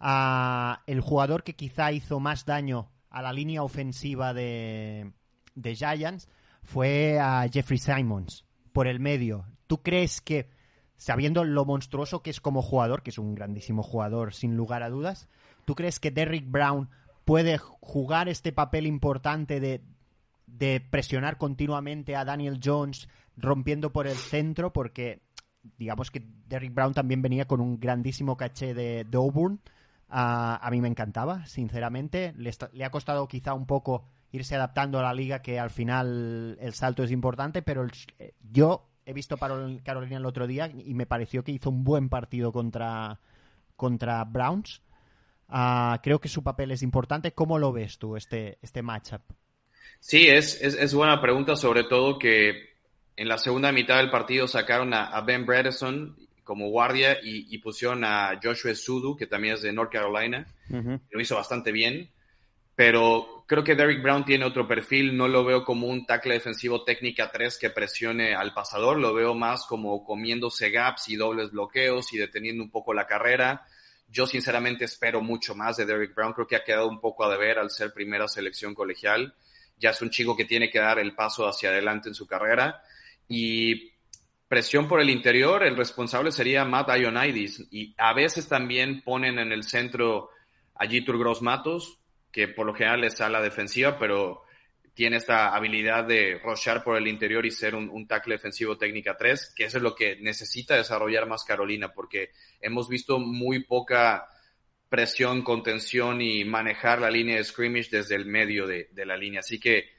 uh, 0.00 0.80
el 0.86 1.02
jugador 1.02 1.42
que 1.42 1.54
quizá 1.54 1.92
hizo 1.92 2.20
más 2.20 2.46
daño 2.46 2.90
a 3.10 3.20
la 3.20 3.34
línea 3.34 3.62
ofensiva 3.62 4.32
de, 4.32 5.12
de 5.54 5.74
Giants 5.74 6.28
fue 6.62 7.18
a 7.20 7.46
Jeffrey 7.48 7.78
Simons 7.78 8.44
por 8.72 8.86
el 8.86 9.00
medio. 9.00 9.46
¿Tú 9.66 9.82
crees 9.82 10.20
que, 10.20 10.50
sabiendo 10.96 11.44
lo 11.44 11.64
monstruoso 11.64 12.22
que 12.22 12.30
es 12.30 12.40
como 12.40 12.62
jugador, 12.62 13.02
que 13.02 13.10
es 13.10 13.18
un 13.18 13.34
grandísimo 13.34 13.82
jugador 13.82 14.34
sin 14.34 14.56
lugar 14.56 14.82
a 14.82 14.90
dudas, 14.90 15.28
¿tú 15.64 15.74
crees 15.74 16.00
que 16.00 16.10
Derrick 16.10 16.50
Brown 16.50 16.90
puede 17.24 17.58
jugar 17.58 18.28
este 18.28 18.52
papel 18.52 18.86
importante 18.86 19.60
de, 19.60 19.82
de 20.46 20.80
presionar 20.80 21.38
continuamente 21.38 22.16
a 22.16 22.24
Daniel 22.24 22.60
Jones 22.62 23.08
rompiendo 23.36 23.92
por 23.92 24.06
el 24.06 24.16
centro? 24.16 24.72
Porque 24.72 25.22
digamos 25.78 26.10
que 26.10 26.26
Derrick 26.46 26.74
Brown 26.74 26.94
también 26.94 27.22
venía 27.22 27.46
con 27.46 27.60
un 27.60 27.78
grandísimo 27.80 28.36
caché 28.36 28.74
de, 28.74 29.04
de 29.04 29.16
Auburn. 29.16 29.60
Uh, 30.08 30.60
a 30.60 30.68
mí 30.70 30.80
me 30.80 30.88
encantaba, 30.88 31.46
sinceramente. 31.46 32.34
Le, 32.36 32.52
ha 32.84 32.90
costado 32.90 33.26
quizá 33.26 33.54
un 33.54 33.66
poco 33.66 34.04
irse 34.34 34.56
adaptando 34.56 34.98
a 34.98 35.02
la 35.02 35.14
liga, 35.14 35.42
que 35.42 35.60
al 35.60 35.70
final 35.70 36.58
el 36.60 36.74
salto 36.74 37.04
es 37.04 37.12
importante, 37.12 37.62
pero 37.62 37.82
el, 37.82 37.92
eh, 38.18 38.34
yo 38.50 38.88
he 39.06 39.12
visto 39.12 39.36
Carolina 39.36 40.16
el 40.16 40.26
otro 40.26 40.48
día 40.48 40.72
y 40.74 40.92
me 40.94 41.06
pareció 41.06 41.44
que 41.44 41.52
hizo 41.52 41.70
un 41.70 41.84
buen 41.84 42.08
partido 42.08 42.50
contra, 42.50 43.20
contra 43.76 44.24
Browns. 44.24 44.82
Uh, 45.48 45.98
creo 46.02 46.20
que 46.20 46.28
su 46.28 46.42
papel 46.42 46.72
es 46.72 46.82
importante. 46.82 47.32
¿Cómo 47.32 47.60
lo 47.60 47.72
ves 47.72 47.98
tú, 47.98 48.16
este, 48.16 48.58
este 48.60 48.82
matchup? 48.82 49.20
Sí, 50.00 50.26
es, 50.26 50.60
es, 50.60 50.74
es 50.74 50.94
buena 50.94 51.20
pregunta, 51.20 51.54
sobre 51.54 51.84
todo 51.84 52.18
que 52.18 52.74
en 53.16 53.28
la 53.28 53.38
segunda 53.38 53.70
mitad 53.70 53.98
del 53.98 54.10
partido 54.10 54.48
sacaron 54.48 54.94
a, 54.94 55.06
a 55.06 55.20
Ben 55.20 55.46
Bredesen 55.46 56.16
como 56.42 56.70
guardia 56.70 57.18
y, 57.22 57.54
y, 57.54 57.58
pusieron 57.58 58.04
a 58.04 58.38
Joshua 58.42 58.74
Sudu, 58.74 59.16
que 59.16 59.26
también 59.26 59.54
es 59.54 59.62
de 59.62 59.72
North 59.72 59.92
Carolina. 59.92 60.46
Uh 60.68 60.74
-huh. 60.74 61.00
Lo 61.10 61.20
hizo 61.20 61.36
bastante 61.36 61.72
bien 61.72 62.10
pero 62.76 63.44
creo 63.46 63.62
que 63.62 63.74
Derrick 63.74 64.02
Brown 64.02 64.24
tiene 64.24 64.44
otro 64.44 64.66
perfil, 64.66 65.16
no 65.16 65.28
lo 65.28 65.44
veo 65.44 65.64
como 65.64 65.86
un 65.86 66.06
tackle 66.06 66.34
defensivo 66.34 66.82
técnica 66.84 67.30
3 67.30 67.58
que 67.58 67.70
presione 67.70 68.34
al 68.34 68.52
pasador, 68.52 68.98
lo 68.98 69.14
veo 69.14 69.34
más 69.34 69.66
como 69.66 70.04
comiéndose 70.04 70.70
gaps 70.70 71.08
y 71.08 71.16
dobles 71.16 71.52
bloqueos 71.52 72.12
y 72.12 72.18
deteniendo 72.18 72.64
un 72.64 72.70
poco 72.70 72.94
la 72.94 73.06
carrera. 73.06 73.66
Yo 74.08 74.26
sinceramente 74.26 74.84
espero 74.84 75.20
mucho 75.20 75.54
más 75.54 75.76
de 75.76 75.86
Derrick 75.86 76.14
Brown, 76.14 76.32
creo 76.32 76.46
que 76.46 76.56
ha 76.56 76.64
quedado 76.64 76.88
un 76.88 77.00
poco 77.00 77.24
a 77.24 77.30
deber 77.30 77.58
al 77.58 77.70
ser 77.70 77.92
primera 77.92 78.28
selección 78.28 78.74
colegial. 78.74 79.34
Ya 79.76 79.90
es 79.90 80.02
un 80.02 80.10
chico 80.10 80.36
que 80.36 80.44
tiene 80.44 80.70
que 80.70 80.78
dar 80.78 80.98
el 80.98 81.14
paso 81.14 81.48
hacia 81.48 81.70
adelante 81.70 82.08
en 82.08 82.14
su 82.14 82.26
carrera. 82.26 82.82
Y 83.26 83.92
presión 84.46 84.86
por 84.86 85.00
el 85.00 85.10
interior, 85.10 85.64
el 85.64 85.76
responsable 85.76 86.30
sería 86.30 86.64
Matt 86.64 86.90
Ioannidis. 86.96 87.66
Y 87.72 87.94
a 87.98 88.12
veces 88.12 88.48
también 88.48 89.02
ponen 89.02 89.38
en 89.38 89.50
el 89.50 89.64
centro 89.64 90.30
a 90.76 90.86
Jitur 90.86 91.18
Gross 91.18 91.42
Matos, 91.42 91.98
que 92.34 92.48
por 92.48 92.66
lo 92.66 92.74
general 92.74 93.04
es 93.04 93.20
a 93.20 93.28
la 93.28 93.40
defensiva, 93.40 93.96
pero 93.96 94.42
tiene 94.92 95.18
esta 95.18 95.54
habilidad 95.54 96.02
de 96.02 96.40
rochar 96.42 96.82
por 96.82 96.96
el 96.96 97.06
interior 97.06 97.46
y 97.46 97.52
ser 97.52 97.76
un, 97.76 97.88
un, 97.88 98.08
tackle 98.08 98.34
defensivo 98.34 98.76
técnica 98.76 99.16
3, 99.16 99.54
que 99.54 99.66
eso 99.66 99.76
es 99.76 99.84
lo 99.84 99.94
que 99.94 100.16
necesita 100.16 100.74
desarrollar 100.74 101.28
más 101.28 101.44
Carolina, 101.44 101.92
porque 101.92 102.32
hemos 102.60 102.88
visto 102.88 103.20
muy 103.20 103.62
poca 103.62 104.26
presión, 104.88 105.42
contención 105.42 106.20
y 106.20 106.44
manejar 106.44 107.00
la 107.00 107.10
línea 107.10 107.36
de 107.36 107.44
scrimmage 107.44 107.88
desde 107.90 108.16
el 108.16 108.26
medio 108.26 108.66
de, 108.66 108.88
de 108.90 109.06
la 109.06 109.16
línea. 109.16 109.38
Así 109.38 109.60
que 109.60 109.90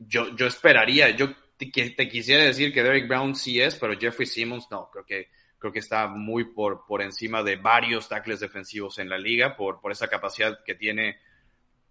yo, 0.00 0.34
yo 0.34 0.48
esperaría, 0.48 1.10
yo 1.10 1.32
te, 1.56 1.66
te, 1.70 2.08
quisiera 2.08 2.42
decir 2.42 2.72
que 2.72 2.82
Derek 2.82 3.06
Brown 3.06 3.36
sí 3.36 3.60
es, 3.60 3.76
pero 3.76 3.96
Jeffrey 3.96 4.26
Simmons 4.26 4.66
no, 4.68 4.90
creo 4.90 5.04
que 5.04 5.28
creo 5.60 5.72
que 5.72 5.78
está 5.78 6.08
muy 6.08 6.44
por, 6.52 6.86
por 6.86 7.02
encima 7.02 7.42
de 7.44 7.56
varios 7.56 8.08
tackles 8.08 8.40
defensivos 8.40 8.98
en 8.98 9.08
la 9.08 9.18
liga, 9.18 9.56
por, 9.56 9.80
por 9.80 9.92
esa 9.92 10.08
capacidad 10.08 10.58
que 10.64 10.74
tiene 10.74 11.18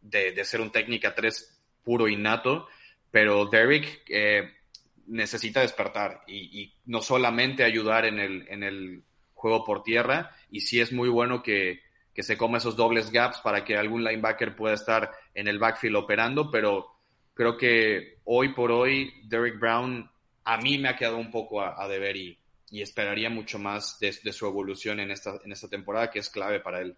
de, 0.10 0.46
ser 0.46 0.62
un 0.62 0.72
técnica 0.72 1.14
3 1.14 1.62
puro 1.84 2.08
innato, 2.08 2.68
pero 3.12 3.46
Derrick 3.46 4.04
eh, 4.10 4.54
necesita 5.08 5.62
despertar 5.62 6.24
y, 6.28 6.74
no 6.86 7.02
solamente 7.02 7.64
ayudar 7.64 8.06
en 8.06 8.20
el, 8.20 8.48
en 8.50 8.64
el 8.64 9.04
juego 9.34 9.64
por 9.64 9.84
tierra, 9.84 10.36
y 10.52 10.62
sí 10.62 10.80
es 10.80 10.92
muy 10.92 11.10
bueno 11.10 11.42
que, 11.42 11.82
que 12.14 12.24
se 12.24 12.38
coma 12.38 12.58
esos 12.58 12.76
dobles 12.76 13.12
gaps 13.12 13.40
para 13.40 13.64
que 13.64 13.78
algún 13.78 14.04
linebacker 14.04 14.56
pueda 14.56 14.74
estar 14.74 15.12
en 15.34 15.48
el 15.48 15.60
backfield 15.60 15.98
operando, 15.98 16.50
pero 16.50 16.88
creo 17.34 17.56
que 17.58 18.18
hoy 18.26 18.54
por 18.54 18.72
hoy 18.72 19.14
Derrick 19.26 19.60
Brown 19.60 20.10
a 20.44 20.58
mí 20.58 20.78
me 20.78 20.90
ha 20.90 20.96
quedado 20.96 21.18
un 21.18 21.30
poco 21.30 21.62
a, 21.62 21.82
a 21.82 21.88
deber 21.88 22.16
y, 22.16 22.40
y, 22.72 22.82
esperaría 22.82 23.30
mucho 23.30 23.60
más 23.60 24.00
de, 24.00 24.16
de, 24.24 24.34
su 24.34 24.48
evolución 24.48 25.00
en 25.00 25.12
esta, 25.12 25.38
en 25.44 25.52
esta 25.52 25.68
temporada 25.68 26.10
que 26.10 26.20
es 26.20 26.30
clave 26.30 26.60
para 26.60 26.82
él. 26.82 26.98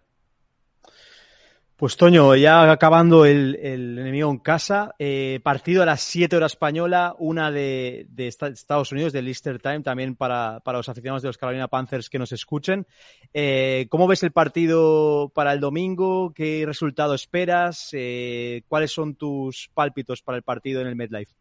Pues 1.80 1.96
Toño, 1.96 2.36
ya 2.36 2.70
acabando 2.70 3.24
el, 3.24 3.58
el 3.62 3.98
enemigo 3.98 4.30
en 4.30 4.36
casa, 4.36 4.94
eh, 4.98 5.40
partido 5.42 5.82
a 5.82 5.86
las 5.86 6.02
7 6.02 6.36
horas 6.36 6.52
española, 6.52 7.16
una 7.18 7.50
de, 7.50 8.04
de, 8.10 8.28
Estados 8.28 8.92
Unidos, 8.92 9.14
del 9.14 9.28
Easter 9.28 9.58
Time, 9.58 9.80
también 9.80 10.14
para, 10.14 10.60
para, 10.60 10.76
los 10.76 10.90
aficionados 10.90 11.22
de 11.22 11.30
los 11.30 11.38
Carolina 11.38 11.68
Panthers 11.68 12.10
que 12.10 12.18
nos 12.18 12.32
escuchen. 12.32 12.86
Eh, 13.32 13.86
¿Cómo 13.88 14.06
ves 14.06 14.22
el 14.24 14.30
partido 14.30 15.32
para 15.34 15.54
el 15.54 15.60
domingo? 15.60 16.34
¿Qué 16.34 16.64
resultado 16.66 17.14
esperas? 17.14 17.88
Eh, 17.92 18.60
¿Cuáles 18.68 18.92
son 18.92 19.14
tus 19.14 19.70
pálpitos 19.72 20.20
para 20.20 20.36
el 20.36 20.42
partido 20.42 20.82
en 20.82 20.86
el 20.86 20.96
MedLife? 20.96 21.32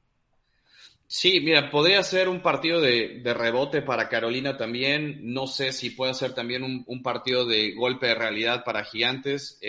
Sí, 1.05 1.41
mira, 1.41 1.69
podría 1.69 2.01
ser 2.01 2.29
un 2.29 2.41
partido 2.41 2.79
de, 2.79 3.19
de, 3.21 3.33
rebote 3.33 3.81
para 3.81 4.07
Carolina 4.07 4.55
también. 4.55 5.19
No 5.33 5.47
sé 5.47 5.73
si 5.73 5.89
puede 5.89 6.13
ser 6.13 6.33
también 6.33 6.63
un, 6.63 6.85
un 6.87 7.03
partido 7.03 7.45
de 7.45 7.73
golpe 7.73 8.07
de 8.07 8.15
realidad 8.15 8.63
para 8.63 8.85
Gigantes. 8.85 9.59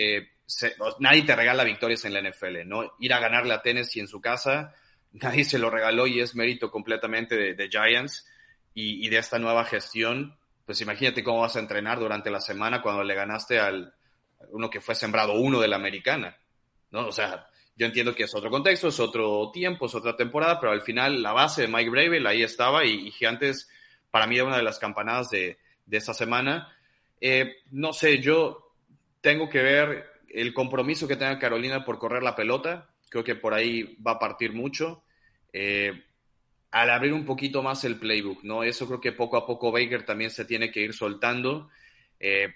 Se, 0.45 0.75
nadie 0.99 1.23
te 1.23 1.35
regala 1.35 1.63
victorias 1.63 2.03
en 2.05 2.13
la 2.13 2.21
NFL, 2.21 2.65
¿no? 2.65 2.93
Ir 2.99 3.13
a 3.13 3.19
ganarle 3.19 3.53
a 3.53 3.61
Tennessee 3.61 3.99
en 3.99 4.07
su 4.07 4.21
casa, 4.21 4.73
nadie 5.13 5.43
se 5.43 5.59
lo 5.59 5.69
regaló 5.69 6.07
y 6.07 6.19
es 6.19 6.35
mérito 6.35 6.71
completamente 6.71 7.53
de, 7.53 7.69
Giants 7.69 8.27
y, 8.73 9.07
de 9.09 9.17
esta 9.17 9.39
nueva 9.39 9.65
gestión. 9.65 10.37
Pues 10.65 10.81
imagínate 10.81 11.23
cómo 11.23 11.41
vas 11.41 11.55
a 11.55 11.59
entrenar 11.59 11.99
durante 11.99 12.31
la 12.31 12.39
semana 12.39 12.81
cuando 12.81 13.03
le 13.03 13.15
ganaste 13.15 13.59
al 13.59 13.93
uno 14.51 14.69
que 14.69 14.81
fue 14.81 14.95
sembrado 14.95 15.33
uno 15.33 15.59
de 15.59 15.67
la 15.67 15.75
americana, 15.75 16.37
¿no? 16.91 17.07
O 17.07 17.11
sea, 17.11 17.47
yo 17.75 17.85
entiendo 17.85 18.15
que 18.15 18.23
es 18.23 18.35
otro 18.35 18.49
contexto, 18.49 18.87
es 18.87 18.99
otro 18.99 19.51
tiempo, 19.51 19.85
es 19.85 19.95
otra 19.95 20.15
temporada, 20.15 20.59
pero 20.59 20.71
al 20.71 20.81
final 20.81 21.21
la 21.21 21.33
base 21.33 21.63
de 21.63 21.67
Mike 21.67 21.89
Bravel 21.89 22.27
ahí 22.27 22.43
estaba 22.43 22.85
y, 22.85 23.07
y 23.07 23.13
para 24.09 24.27
mí 24.27 24.35
era 24.35 24.45
una 24.45 24.57
de 24.57 24.63
las 24.63 24.79
campanadas 24.79 25.29
de, 25.29 25.57
de 25.85 25.97
esta 25.97 26.13
semana. 26.13 26.75
Eh, 27.19 27.57
no 27.71 27.93
sé, 27.93 28.19
yo 28.19 28.73
tengo 29.21 29.47
que 29.49 29.61
ver 29.61 30.10
el 30.33 30.53
compromiso 30.53 31.07
que 31.07 31.15
tenga 31.15 31.39
Carolina 31.39 31.85
por 31.85 31.97
correr 31.97 32.23
la 32.23 32.35
pelota, 32.35 32.89
creo 33.09 33.23
que 33.23 33.35
por 33.35 33.53
ahí 33.53 33.97
va 34.05 34.11
a 34.11 34.19
partir 34.19 34.53
mucho. 34.53 35.03
Eh, 35.53 36.03
al 36.71 36.89
abrir 36.89 37.13
un 37.13 37.25
poquito 37.25 37.61
más 37.61 37.83
el 37.83 37.97
playbook, 37.97 38.43
¿no? 38.43 38.63
Eso 38.63 38.87
creo 38.87 39.01
que 39.01 39.11
poco 39.11 39.35
a 39.35 39.45
poco 39.45 39.71
Baker 39.71 40.05
también 40.05 40.31
se 40.31 40.45
tiene 40.45 40.71
que 40.71 40.79
ir 40.79 40.93
soltando. 40.93 41.69
Eh, 42.19 42.53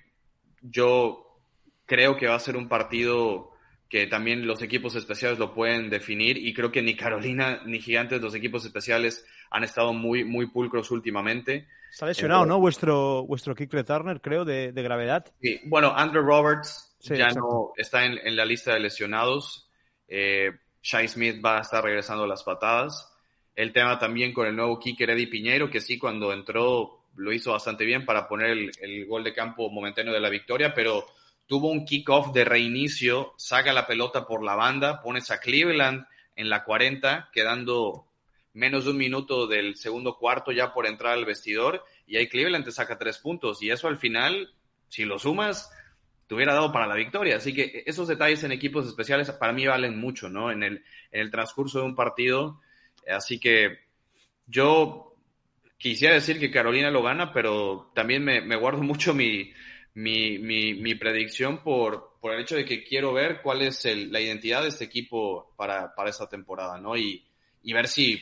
yo 0.61 1.39
creo 1.85 2.15
que 2.15 2.27
va 2.27 2.35
a 2.35 2.39
ser 2.39 2.55
un 2.55 2.69
partido 2.69 3.51
que 3.89 4.07
también 4.07 4.47
los 4.47 4.61
equipos 4.61 4.95
especiales 4.95 5.37
lo 5.37 5.53
pueden 5.53 5.89
definir 5.89 6.37
y 6.37 6.53
creo 6.53 6.71
que 6.71 6.81
ni 6.81 6.95
Carolina 6.95 7.61
ni 7.65 7.79
Gigantes, 7.79 8.21
los 8.21 8.33
equipos 8.33 8.65
especiales 8.65 9.25
han 9.51 9.63
estado 9.63 9.93
muy, 9.93 10.23
muy 10.23 10.47
pulcros 10.47 10.91
últimamente. 10.91 11.67
Está 11.91 12.07
lesionado, 12.07 12.45
¿no? 12.45 12.59
Vuestro, 12.59 13.25
vuestro 13.25 13.53
kick 13.53 13.71
returner, 13.71 14.21
creo, 14.21 14.43
de, 14.43 14.71
de 14.71 14.83
gravedad. 14.83 15.25
Sí, 15.41 15.61
bueno, 15.65 15.93
Andrew 15.95 16.23
Roberts 16.23 16.94
Sí, 17.05 17.15
ya 17.15 17.25
exacto. 17.25 17.39
no 17.39 17.73
está 17.77 18.03
en, 18.03 18.17
en 18.23 18.35
la 18.35 18.45
lista 18.45 18.73
de 18.73 18.79
lesionados. 18.79 19.69
Eh, 20.07 20.51
Shai 20.81 21.07
Smith 21.07 21.43
va 21.43 21.59
a 21.59 21.61
estar 21.61 21.83
regresando 21.83 22.23
a 22.23 22.27
las 22.27 22.41
patadas. 22.41 23.13
El 23.55 23.71
tema 23.71 23.99
también 23.99 24.33
con 24.33 24.47
el 24.47 24.55
nuevo 24.55 24.79
kicker 24.79 25.11
Eddie 25.11 25.27
Piñeiro, 25.27 25.69
que 25.69 25.81
sí, 25.81 25.99
cuando 25.99 26.33
entró 26.33 27.05
lo 27.17 27.31
hizo 27.31 27.51
bastante 27.51 27.85
bien 27.85 28.05
para 28.05 28.27
poner 28.27 28.49
el, 28.49 28.71
el 28.81 29.05
gol 29.05 29.23
de 29.23 29.33
campo 29.33 29.69
momentáneo 29.69 30.13
de 30.13 30.19
la 30.19 30.29
victoria, 30.29 30.73
pero 30.73 31.05
tuvo 31.45 31.69
un 31.69 31.85
kickoff 31.85 32.33
de 32.33 32.43
reinicio, 32.43 33.33
saca 33.37 33.71
la 33.71 33.85
pelota 33.85 34.25
por 34.25 34.43
la 34.43 34.55
banda, 34.55 35.01
pones 35.01 35.29
a 35.29 35.39
Cleveland 35.39 36.05
en 36.35 36.49
la 36.49 36.63
40, 36.63 37.29
quedando 37.31 38.07
menos 38.53 38.85
de 38.85 38.91
un 38.91 38.97
minuto 38.97 39.45
del 39.45 39.75
segundo 39.75 40.17
cuarto 40.17 40.51
ya 40.51 40.73
por 40.73 40.87
entrar 40.87 41.13
al 41.13 41.25
vestidor, 41.25 41.85
y 42.07 42.17
ahí 42.17 42.27
Cleveland 42.27 42.65
te 42.65 42.71
saca 42.71 42.97
tres 42.97 43.19
puntos, 43.19 43.61
y 43.61 43.69
eso 43.69 43.87
al 43.87 43.97
final, 43.97 44.53
si 44.87 45.05
lo 45.05 45.19
sumas, 45.19 45.71
te 46.27 46.35
hubiera 46.35 46.53
dado 46.53 46.71
para 46.71 46.87
la 46.87 46.95
victoria. 46.95 47.37
Así 47.37 47.53
que 47.53 47.83
esos 47.85 48.07
detalles 48.07 48.43
en 48.43 48.51
equipos 48.51 48.87
especiales 48.87 49.29
para 49.31 49.53
mí 49.53 49.65
valen 49.67 49.99
mucho, 49.99 50.29
¿no? 50.29 50.51
En 50.51 50.63
el, 50.63 50.83
en 51.11 51.21
el 51.21 51.31
transcurso 51.31 51.79
de 51.79 51.85
un 51.85 51.95
partido. 51.95 52.61
Así 53.07 53.39
que 53.39 53.79
yo 54.47 55.15
quisiera 55.77 56.15
decir 56.15 56.39
que 56.39 56.51
Carolina 56.51 56.91
lo 56.91 57.03
gana, 57.03 57.31
pero 57.33 57.91
también 57.95 58.23
me, 58.23 58.41
me 58.41 58.55
guardo 58.55 58.81
mucho 58.83 59.13
mi, 59.13 59.51
mi, 59.93 60.37
mi, 60.39 60.73
mi 60.75 60.95
predicción 60.95 61.63
por, 61.63 62.17
por 62.21 62.33
el 62.33 62.41
hecho 62.41 62.55
de 62.55 62.65
que 62.65 62.83
quiero 62.83 63.13
ver 63.13 63.41
cuál 63.41 63.61
es 63.61 63.85
el- 63.85 64.11
la 64.11 64.19
identidad 64.21 64.61
de 64.63 64.69
este 64.69 64.85
equipo 64.85 65.53
para, 65.57 65.93
para 65.95 66.09
esta 66.09 66.27
temporada, 66.27 66.79
¿no? 66.79 66.97
Y, 66.97 67.23
y 67.63 67.73
ver 67.73 67.87
si 67.87 68.21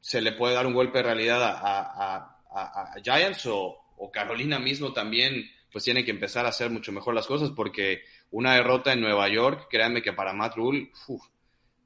se 0.00 0.20
le 0.20 0.32
puede 0.32 0.54
dar 0.54 0.66
un 0.66 0.74
golpe 0.74 0.98
de 0.98 1.04
realidad 1.04 1.42
a, 1.42 1.50
a, 1.52 2.16
a- 2.50 2.92
a 2.94 3.02
Giants 3.02 3.46
o, 3.46 3.76
o 3.98 4.10
Carolina 4.10 4.58
mismo 4.58 4.92
también, 4.92 5.44
pues 5.76 5.84
tiene 5.84 6.06
que 6.06 6.10
empezar 6.10 6.46
a 6.46 6.48
hacer 6.48 6.70
mucho 6.70 6.90
mejor 6.90 7.14
las 7.14 7.26
cosas 7.26 7.50
porque 7.50 8.00
una 8.30 8.54
derrota 8.54 8.94
en 8.94 9.02
Nueva 9.02 9.28
York, 9.28 9.66
créanme 9.68 10.00
que 10.00 10.14
para 10.14 10.32
Matt 10.32 10.56
Rule 10.56 10.90
uf, 11.06 11.22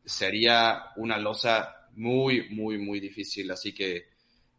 sería 0.05 0.93
una 0.95 1.19
losa 1.19 1.89
muy, 1.97 2.49
muy, 2.51 2.79
muy 2.79 3.01
difícil. 3.01 3.51
Así 3.51 3.75
que, 3.75 4.11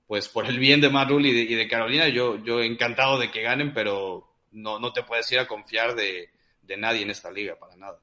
pues 0.06 0.28
por 0.28 0.48
el 0.48 0.60
bien 0.60 0.82
de 0.82 0.90
Matt 0.90 1.12
Rule 1.12 1.30
y 1.30 1.34
de, 1.34 1.42
y 1.44 1.56
de 1.56 1.70
Carolina, 1.70 2.10
yo, 2.10 2.44
yo 2.44 2.62
encantado 2.62 3.18
de 3.18 3.32
que 3.32 3.42
ganen, 3.42 3.74
pero 3.74 4.36
no, 4.52 4.80
no 4.80 4.92
te 4.92 5.04
puedes 5.04 5.32
ir 5.32 5.40
a 5.40 5.48
confiar 5.48 5.96
de, 5.96 6.32
de 6.64 6.76
nadie 6.76 7.04
en 7.04 7.12
esta 7.12 7.32
liga, 7.32 7.58
para 7.58 7.78
nada. 7.78 8.02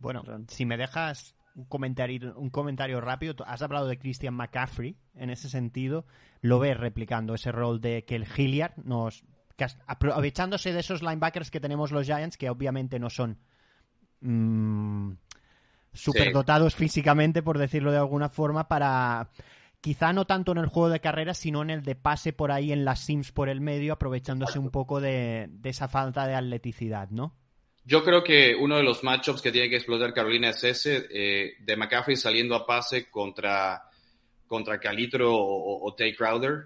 Bueno, 0.00 0.24
si 0.48 0.66
me 0.66 0.76
dejas 0.76 1.36
un 1.60 1.66
comentario, 1.66 2.34
un 2.36 2.50
comentario 2.50 3.00
rápido, 3.00 3.34
has 3.46 3.62
hablado 3.62 3.86
de 3.86 3.98
Christian 3.98 4.34
McCaffrey, 4.34 4.96
en 5.14 5.30
ese 5.30 5.48
sentido, 5.48 6.06
lo 6.40 6.58
ves 6.58 6.76
replicando 6.76 7.34
ese 7.34 7.52
rol 7.52 7.80
de 7.80 8.04
que 8.04 8.16
el 8.16 8.26
Hilliard. 8.26 8.76
Nos... 8.82 9.24
aprovechándose 9.86 10.72
de 10.72 10.80
esos 10.80 11.02
linebackers 11.02 11.50
que 11.50 11.60
tenemos 11.60 11.92
los 11.92 12.06
Giants, 12.06 12.36
que 12.36 12.50
obviamente 12.50 12.98
no 12.98 13.10
son 13.10 13.38
mm, 14.20 15.12
superdotados 15.92 16.74
físicamente, 16.74 17.42
por 17.42 17.58
decirlo 17.58 17.92
de 17.92 17.98
alguna 17.98 18.28
forma, 18.28 18.68
para... 18.68 19.30
Quizá 19.82 20.12
no 20.12 20.26
tanto 20.26 20.52
en 20.52 20.58
el 20.58 20.66
juego 20.66 20.90
de 20.90 21.00
carreras, 21.00 21.38
sino 21.38 21.62
en 21.62 21.70
el 21.70 21.82
de 21.82 21.94
pase 21.94 22.34
por 22.34 22.52
ahí 22.52 22.70
en 22.70 22.84
las 22.84 23.00
sims 23.00 23.32
por 23.32 23.48
el 23.48 23.62
medio, 23.62 23.94
aprovechándose 23.94 24.58
un 24.58 24.70
poco 24.70 25.00
de, 25.00 25.48
de 25.50 25.70
esa 25.70 25.88
falta 25.88 26.26
de 26.26 26.34
atleticidad, 26.34 27.08
¿no? 27.08 27.39
Yo 27.84 28.04
creo 28.04 28.22
que 28.22 28.54
uno 28.54 28.76
de 28.76 28.82
los 28.82 29.02
matchups 29.02 29.40
que 29.42 29.50
tiene 29.52 29.68
que 29.70 29.76
explotar 29.76 30.12
Carolina 30.12 30.50
es 30.50 30.62
ese, 30.64 31.06
eh, 31.10 31.54
de 31.60 31.76
McCaffrey 31.76 32.16
saliendo 32.16 32.54
a 32.54 32.66
pase 32.66 33.08
contra, 33.10 33.82
contra 34.46 34.78
Calitro 34.78 35.34
o, 35.34 35.86
o 35.88 35.94
Tay 35.94 36.14
Crowder. 36.14 36.64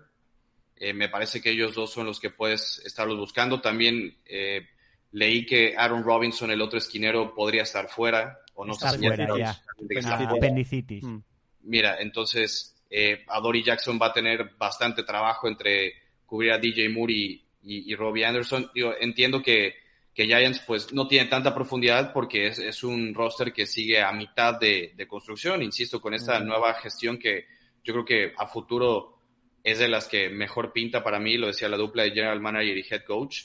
Eh, 0.77 0.93
me 0.93 1.09
parece 1.09 1.41
que 1.41 1.51
ellos 1.51 1.75
dos 1.75 1.93
son 1.93 2.07
los 2.07 2.19
que 2.19 2.31
puedes 2.31 2.81
estarlos 2.85 3.17
buscando. 3.17 3.61
También 3.61 4.17
eh, 4.27 4.67
leí 5.13 5.47
que 5.47 5.75
Aaron 5.77 6.03
Robinson, 6.03 6.51
el 6.51 6.61
otro 6.61 6.79
esquinero, 6.79 7.33
podría 7.35 7.63
estar 7.63 7.89
fuera. 7.89 8.39
O 8.55 8.65
no 8.65 8.73
Está 8.73 8.91
sé 8.91 8.99
si 8.99 9.03
ya 9.05 9.09
fuera 9.15 9.27
ya. 9.39 9.51
oficialmente 9.51 9.95
que 9.95 10.01
está 10.01 10.15
Ah, 10.15 10.19
fuera. 10.19 10.33
apendicitis. 10.33 11.05
Mm. 11.05 11.19
Mira, 11.63 11.97
entonces 12.01 12.77
eh, 12.91 13.25
a 13.29 13.41
Dory 13.41 13.63
Jackson 13.63 13.99
va 14.03 14.07
a 14.07 14.13
tener 14.13 14.51
bastante 14.59 15.05
trabajo 15.05 15.49
entre 15.49 15.95
cubrir 16.27 16.53
a 16.53 16.59
DJ 16.59 16.89
Moore 16.89 17.13
y, 17.15 17.45
y, 17.63 17.93
y 17.93 17.95
Robbie 17.95 18.25
Anderson. 18.25 18.71
Digo, 18.75 18.95
entiendo 19.01 19.41
que, 19.43 19.75
que 20.15 20.27
Giants 20.27 20.61
pues 20.67 20.93
no 20.93 21.09
tiene 21.09 21.29
tanta 21.29 21.55
profundidad 21.55 22.13
porque 22.13 22.47
es, 22.47 22.59
es 22.59 22.85
un 22.85 23.13
roster 23.15 23.53
que 23.53 23.67
sigue 23.67 24.01
a 24.01 24.13
mitad 24.13 24.59
de, 24.61 24.93
de 24.97 25.07
construcción, 25.09 25.63
insisto, 25.63 26.01
con 26.01 26.15
esta 26.15 26.39
nueva 26.41 26.75
gestión 26.75 27.19
que 27.19 27.47
yo 27.83 27.93
creo 27.93 28.05
que 28.05 28.33
a 28.37 28.47
futuro 28.47 29.19
es 29.63 29.79
de 29.79 29.89
las 29.89 30.07
que 30.07 30.29
mejor 30.31 30.73
pinta 30.73 31.03
para 31.03 31.19
mí, 31.19 31.37
lo 31.37 31.49
decía 31.49 31.69
la 31.69 31.77
dupla 31.77 32.05
de 32.05 32.11
General 32.11 32.41
Manager 32.41 32.77
y 32.79 32.87
Head 32.89 33.03
Coach. 33.05 33.45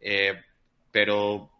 Eh, 0.00 0.34
pero 0.90 1.50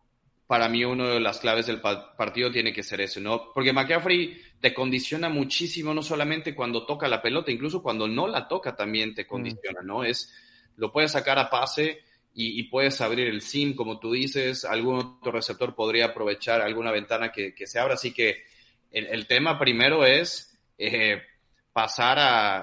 para 0.47 0.69
mí 0.69 0.85
una 0.85 1.09
de 1.09 1.21
las 1.21 1.39
claves 1.39 1.67
del 1.67 1.81
pa- 1.81 2.15
partido 2.17 2.53
tiene 2.53 2.73
que 2.73 2.83
ser 2.83 3.01
eso, 3.01 3.19
¿no? 3.19 3.51
Porque 3.53 3.73
McCaffrey 3.73 4.41
te 4.61 4.73
condiciona 4.75 5.29
muchísimo, 5.29 5.93
no 5.95 6.03
solamente 6.03 6.55
cuando 6.55 6.85
toca 6.87 7.09
la 7.09 7.21
pelota, 7.23 7.51
incluso 7.51 7.83
cuando 7.83 8.07
no 8.07 8.29
la 8.29 8.47
toca 8.47 8.77
también 8.77 9.15
te 9.15 9.27
condiciona, 9.27 9.81
¿no? 9.83 10.05
Es, 10.05 10.33
lo 10.77 10.93
puedes 10.93 11.13
sacar 11.13 11.39
a 11.39 11.49
pase 11.51 12.03
y, 12.35 12.59
y 12.61 12.65
puedes 12.65 13.01
abrir 13.01 13.29
el 13.29 13.41
sim, 13.41 13.75
como 13.75 13.99
tú 14.01 14.13
dices, 14.13 14.65
algún 14.65 14.97
otro 14.99 15.33
receptor 15.33 15.75
podría 15.75 16.07
aprovechar 16.07 16.61
alguna 16.61 16.91
ventana 16.91 17.31
que, 17.33 17.55
que 17.55 17.67
se 17.67 17.79
abra, 17.79 17.95
así 17.95 18.13
que 18.13 18.43
el, 18.91 19.07
el 19.07 19.27
tema 19.27 19.59
primero 19.59 20.05
es 20.05 20.59
eh, 20.79 21.23
pasar 21.73 22.19
a, 22.19 22.57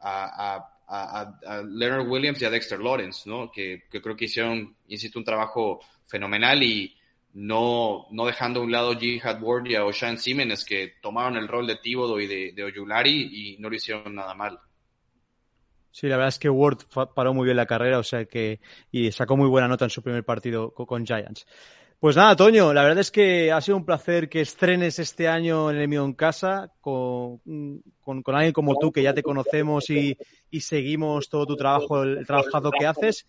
a, 0.00 0.56
a, 0.88 1.38
a- 1.44 1.62
Leonard 1.62 2.08
Williams 2.08 2.42
y 2.42 2.44
a 2.44 2.50
Dexter 2.50 2.80
Lawrence, 2.80 3.28
¿no? 3.28 3.50
Que, 3.50 3.84
que 3.90 4.00
creo 4.02 4.16
que 4.16 4.26
hicieron, 4.26 4.76
insisto, 4.88 5.18
un 5.18 5.24
trabajo 5.24 5.80
fenomenal 6.06 6.62
y 6.62 6.94
no, 7.34 8.06
no 8.10 8.26
dejando 8.26 8.60
a 8.60 8.62
un 8.64 8.72
lado 8.72 8.98
Jihad 8.98 9.42
Ward 9.42 9.66
y 9.66 9.74
a 9.74 9.84
O'Shan 9.86 10.18
Simmons, 10.18 10.64
que 10.64 10.94
tomaron 11.00 11.36
el 11.36 11.48
rol 11.48 11.66
de 11.66 11.76
Tíbodo 11.76 12.20
y 12.20 12.26
de, 12.26 12.52
de 12.52 12.64
Oyulari 12.64 13.54
y 13.54 13.56
no 13.58 13.70
lo 13.70 13.76
hicieron 13.76 14.14
nada 14.14 14.34
mal. 14.34 14.58
Sí, 15.92 16.08
la 16.08 16.16
verdad 16.16 16.30
es 16.30 16.38
que 16.38 16.48
Ward 16.48 16.78
paró 17.14 17.34
muy 17.34 17.44
bien 17.44 17.56
la 17.58 17.66
carrera, 17.66 17.98
o 17.98 18.02
sea 18.02 18.24
que 18.24 18.60
y 18.90 19.12
sacó 19.12 19.36
muy 19.36 19.48
buena 19.48 19.68
nota 19.68 19.84
en 19.84 19.90
su 19.90 20.02
primer 20.02 20.24
partido 20.24 20.72
co- 20.72 20.86
con, 20.86 21.04
Giants. 21.06 21.46
Pues 22.00 22.16
nada, 22.16 22.34
Toño, 22.34 22.72
la 22.72 22.82
verdad 22.82 22.98
es 22.98 23.10
que 23.12 23.52
ha 23.52 23.60
sido 23.60 23.76
un 23.76 23.84
placer 23.84 24.28
que 24.28 24.40
estrenes 24.40 24.98
este 24.98 25.28
año 25.28 25.70
en 25.70 25.76
el 25.76 25.86
mío 25.86 26.04
en 26.04 26.14
casa 26.14 26.72
con, 26.80 27.38
con, 28.00 28.22
con 28.22 28.34
alguien 28.34 28.52
como 28.52 28.76
tú 28.76 28.90
que 28.90 29.02
ya 29.02 29.14
te 29.14 29.22
conocemos 29.22 29.88
y, 29.90 30.16
y 30.50 30.60
seguimos 30.62 31.28
todo 31.28 31.46
tu 31.46 31.56
trabajo, 31.56 32.02
el, 32.02 32.26
trabajazo 32.26 32.70
que 32.72 32.86
haces. 32.86 33.26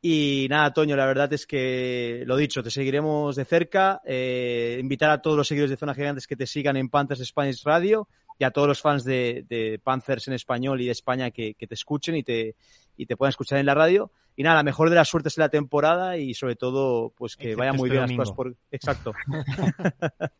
Y 0.00 0.46
nada, 0.50 0.72
Toño, 0.74 0.94
la 0.96 1.06
verdad 1.06 1.32
es 1.32 1.46
que 1.46 2.22
lo 2.26 2.36
dicho, 2.36 2.62
te 2.62 2.70
seguiremos 2.70 3.34
de 3.34 3.46
cerca. 3.46 4.02
eh, 4.04 4.76
invitar 4.78 5.10
a 5.10 5.22
todos 5.22 5.36
los 5.38 5.48
seguidores 5.48 5.70
de 5.70 5.78
Zona 5.78 5.94
Gigantes 5.94 6.26
que 6.26 6.36
te 6.36 6.46
sigan 6.46 6.76
en 6.76 6.90
Panthers 6.90 7.24
Spanish 7.26 7.64
Radio 7.64 8.06
y 8.38 8.44
a 8.44 8.50
todos 8.50 8.68
los 8.68 8.80
fans 8.80 9.04
de, 9.04 9.44
de 9.48 9.80
Panthers 9.82 10.28
en 10.28 10.34
español 10.34 10.80
y 10.80 10.86
de 10.86 10.92
España 10.92 11.30
que, 11.30 11.54
que 11.54 11.66
te 11.66 11.74
escuchen 11.74 12.16
y 12.16 12.22
te, 12.22 12.56
y 12.96 13.06
te 13.06 13.16
puedan 13.16 13.30
escuchar 13.30 13.58
en 13.58 13.66
la 13.66 13.74
radio. 13.74 14.10
Y 14.36 14.42
nada, 14.42 14.56
la 14.56 14.62
mejor 14.64 14.90
de 14.90 14.96
las 14.96 15.08
suertes 15.08 15.38
en 15.38 15.42
la 15.42 15.48
temporada 15.48 16.16
y 16.16 16.34
sobre 16.34 16.56
todo, 16.56 17.12
pues 17.16 17.36
que 17.36 17.52
Excepto 17.52 17.58
vaya 17.60 17.72
muy 17.72 17.88
este 17.88 17.92
bien 17.92 18.00
las 18.00 18.08
domingo. 18.10 18.22
cosas 18.22 18.36
por. 18.36 18.56
Exacto. 18.70 19.12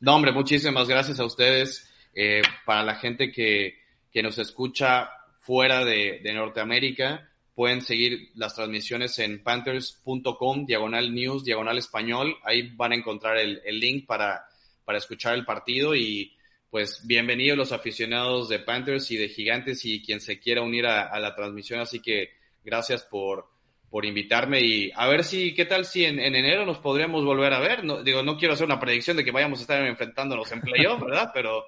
No, 0.00 0.14
hombre, 0.16 0.32
muchísimas 0.32 0.88
gracias 0.88 1.20
a 1.20 1.24
ustedes. 1.24 1.90
Eh, 2.14 2.42
para 2.66 2.82
la 2.82 2.96
gente 2.96 3.30
que, 3.30 3.78
que 4.12 4.22
nos 4.22 4.38
escucha 4.38 5.08
fuera 5.38 5.84
de, 5.84 6.20
de 6.22 6.34
Norteamérica, 6.34 7.30
pueden 7.54 7.80
seguir 7.80 8.30
las 8.34 8.54
transmisiones 8.54 9.18
en 9.20 9.42
panthers.com, 9.42 10.66
diagonal 10.66 11.14
news, 11.14 11.44
diagonal 11.44 11.78
español. 11.78 12.36
Ahí 12.44 12.74
van 12.76 12.92
a 12.92 12.96
encontrar 12.96 13.38
el, 13.38 13.60
el 13.64 13.80
link 13.80 14.06
para, 14.06 14.44
para 14.84 14.98
escuchar 14.98 15.34
el 15.34 15.44
partido 15.44 15.94
y 15.94 16.36
pues 16.70 17.04
bienvenidos 17.04 17.58
los 17.58 17.72
aficionados 17.72 18.48
de 18.48 18.60
Panthers 18.60 19.10
y 19.10 19.16
de 19.16 19.28
Gigantes 19.28 19.84
y 19.84 20.02
quien 20.02 20.20
se 20.20 20.38
quiera 20.38 20.62
unir 20.62 20.86
a, 20.86 21.08
a 21.08 21.18
la 21.18 21.34
transmisión. 21.34 21.80
Así 21.80 22.00
que 22.00 22.30
gracias 22.62 23.02
por, 23.02 23.50
por 23.90 24.06
invitarme 24.06 24.60
y 24.60 24.92
a 24.94 25.08
ver 25.08 25.24
si, 25.24 25.52
¿qué 25.52 25.64
tal 25.64 25.84
si 25.84 26.04
en, 26.04 26.20
en 26.20 26.36
enero 26.36 26.64
nos 26.64 26.78
podríamos 26.78 27.24
volver 27.24 27.52
a 27.52 27.58
ver? 27.58 27.84
No, 27.84 28.04
digo, 28.04 28.22
no 28.22 28.36
quiero 28.36 28.54
hacer 28.54 28.66
una 28.66 28.78
predicción 28.78 29.16
de 29.16 29.24
que 29.24 29.32
vayamos 29.32 29.58
a 29.58 29.62
estar 29.62 29.84
enfrentándonos 29.84 30.50
en 30.52 30.60
playoff, 30.60 31.00
¿verdad? 31.04 31.32
Pero 31.34 31.64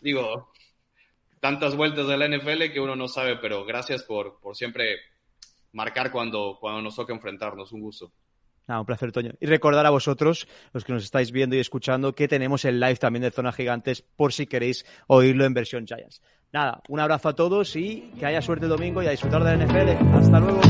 digo, 0.00 0.52
tantas 1.38 1.76
vueltas 1.76 2.08
de 2.08 2.16
la 2.16 2.28
NFL 2.28 2.72
que 2.72 2.80
uno 2.80 2.96
no 2.96 3.06
sabe, 3.06 3.36
pero 3.36 3.64
gracias 3.64 4.02
por, 4.02 4.40
por 4.40 4.56
siempre 4.56 4.96
marcar 5.72 6.10
cuando, 6.10 6.58
cuando 6.60 6.82
nos 6.82 6.96
toca 6.96 7.12
enfrentarnos. 7.12 7.70
Un 7.70 7.82
gusto. 7.82 8.12
Nada, 8.70 8.82
un 8.82 8.86
placer, 8.86 9.10
Toño. 9.10 9.32
Y 9.40 9.46
recordar 9.46 9.84
a 9.84 9.90
vosotros, 9.90 10.46
los 10.72 10.84
que 10.84 10.92
nos 10.92 11.02
estáis 11.02 11.32
viendo 11.32 11.56
y 11.56 11.58
escuchando, 11.58 12.14
que 12.14 12.28
tenemos 12.28 12.64
el 12.64 12.78
live 12.78 12.94
también 12.94 13.24
de 13.24 13.32
Zona 13.32 13.50
Gigantes 13.50 14.00
por 14.00 14.32
si 14.32 14.46
queréis 14.46 14.86
oírlo 15.08 15.44
en 15.44 15.54
versión 15.54 15.88
Giants. 15.88 16.22
Nada, 16.52 16.80
un 16.88 17.00
abrazo 17.00 17.30
a 17.30 17.34
todos 17.34 17.74
y 17.74 18.12
que 18.16 18.26
haya 18.26 18.40
suerte 18.40 18.66
el 18.66 18.70
domingo 18.70 19.02
y 19.02 19.08
a 19.08 19.10
disfrutar 19.10 19.42
de 19.42 19.56
la 19.56 19.66
NFL. 19.66 20.14
Hasta 20.14 20.38
luego. 20.38 20.60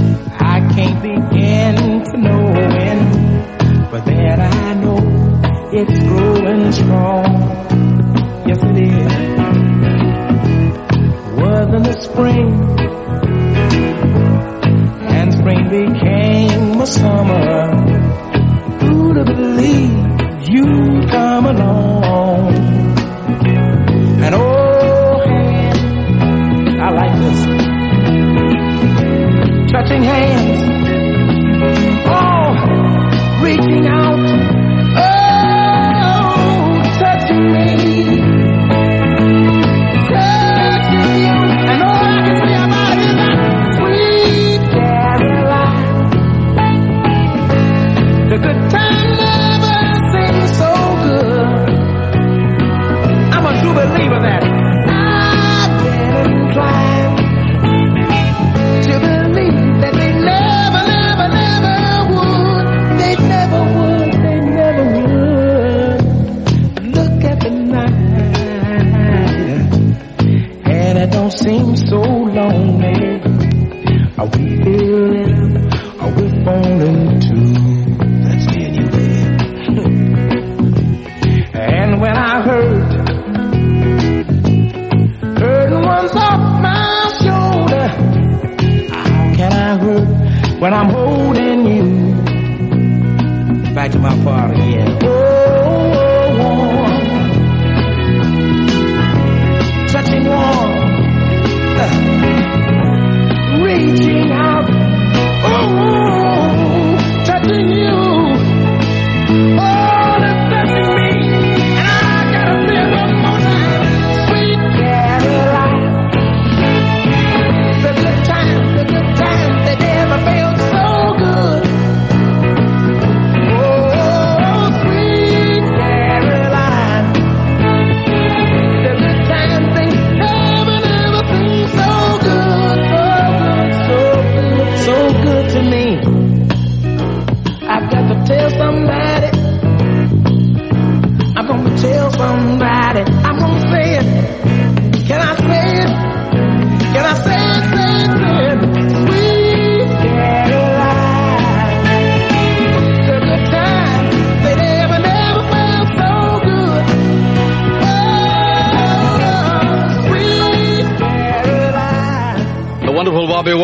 Spring 15.40 15.68
became 15.70 16.80
a 16.82 16.86
summer. 16.86 17.79
believe 19.60 20.48
you 20.48 20.64
come 21.08 21.46
along. 21.46 22.54
And 24.24 24.34
oh, 24.34 25.20
I 26.80 26.90
like 26.90 27.14
this 27.20 27.40
touching 29.72 30.02
hand. 30.02 30.49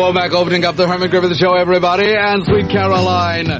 Womack 0.07 0.31
opening 0.31 0.63
up 0.63 0.77
the 0.77 0.87
Herman 0.87 1.09
Griffith 1.09 1.35
Show, 1.35 1.55
everybody, 1.55 2.15
and 2.15 2.41
Sweet 2.45 2.69
Caroline. 2.69 3.59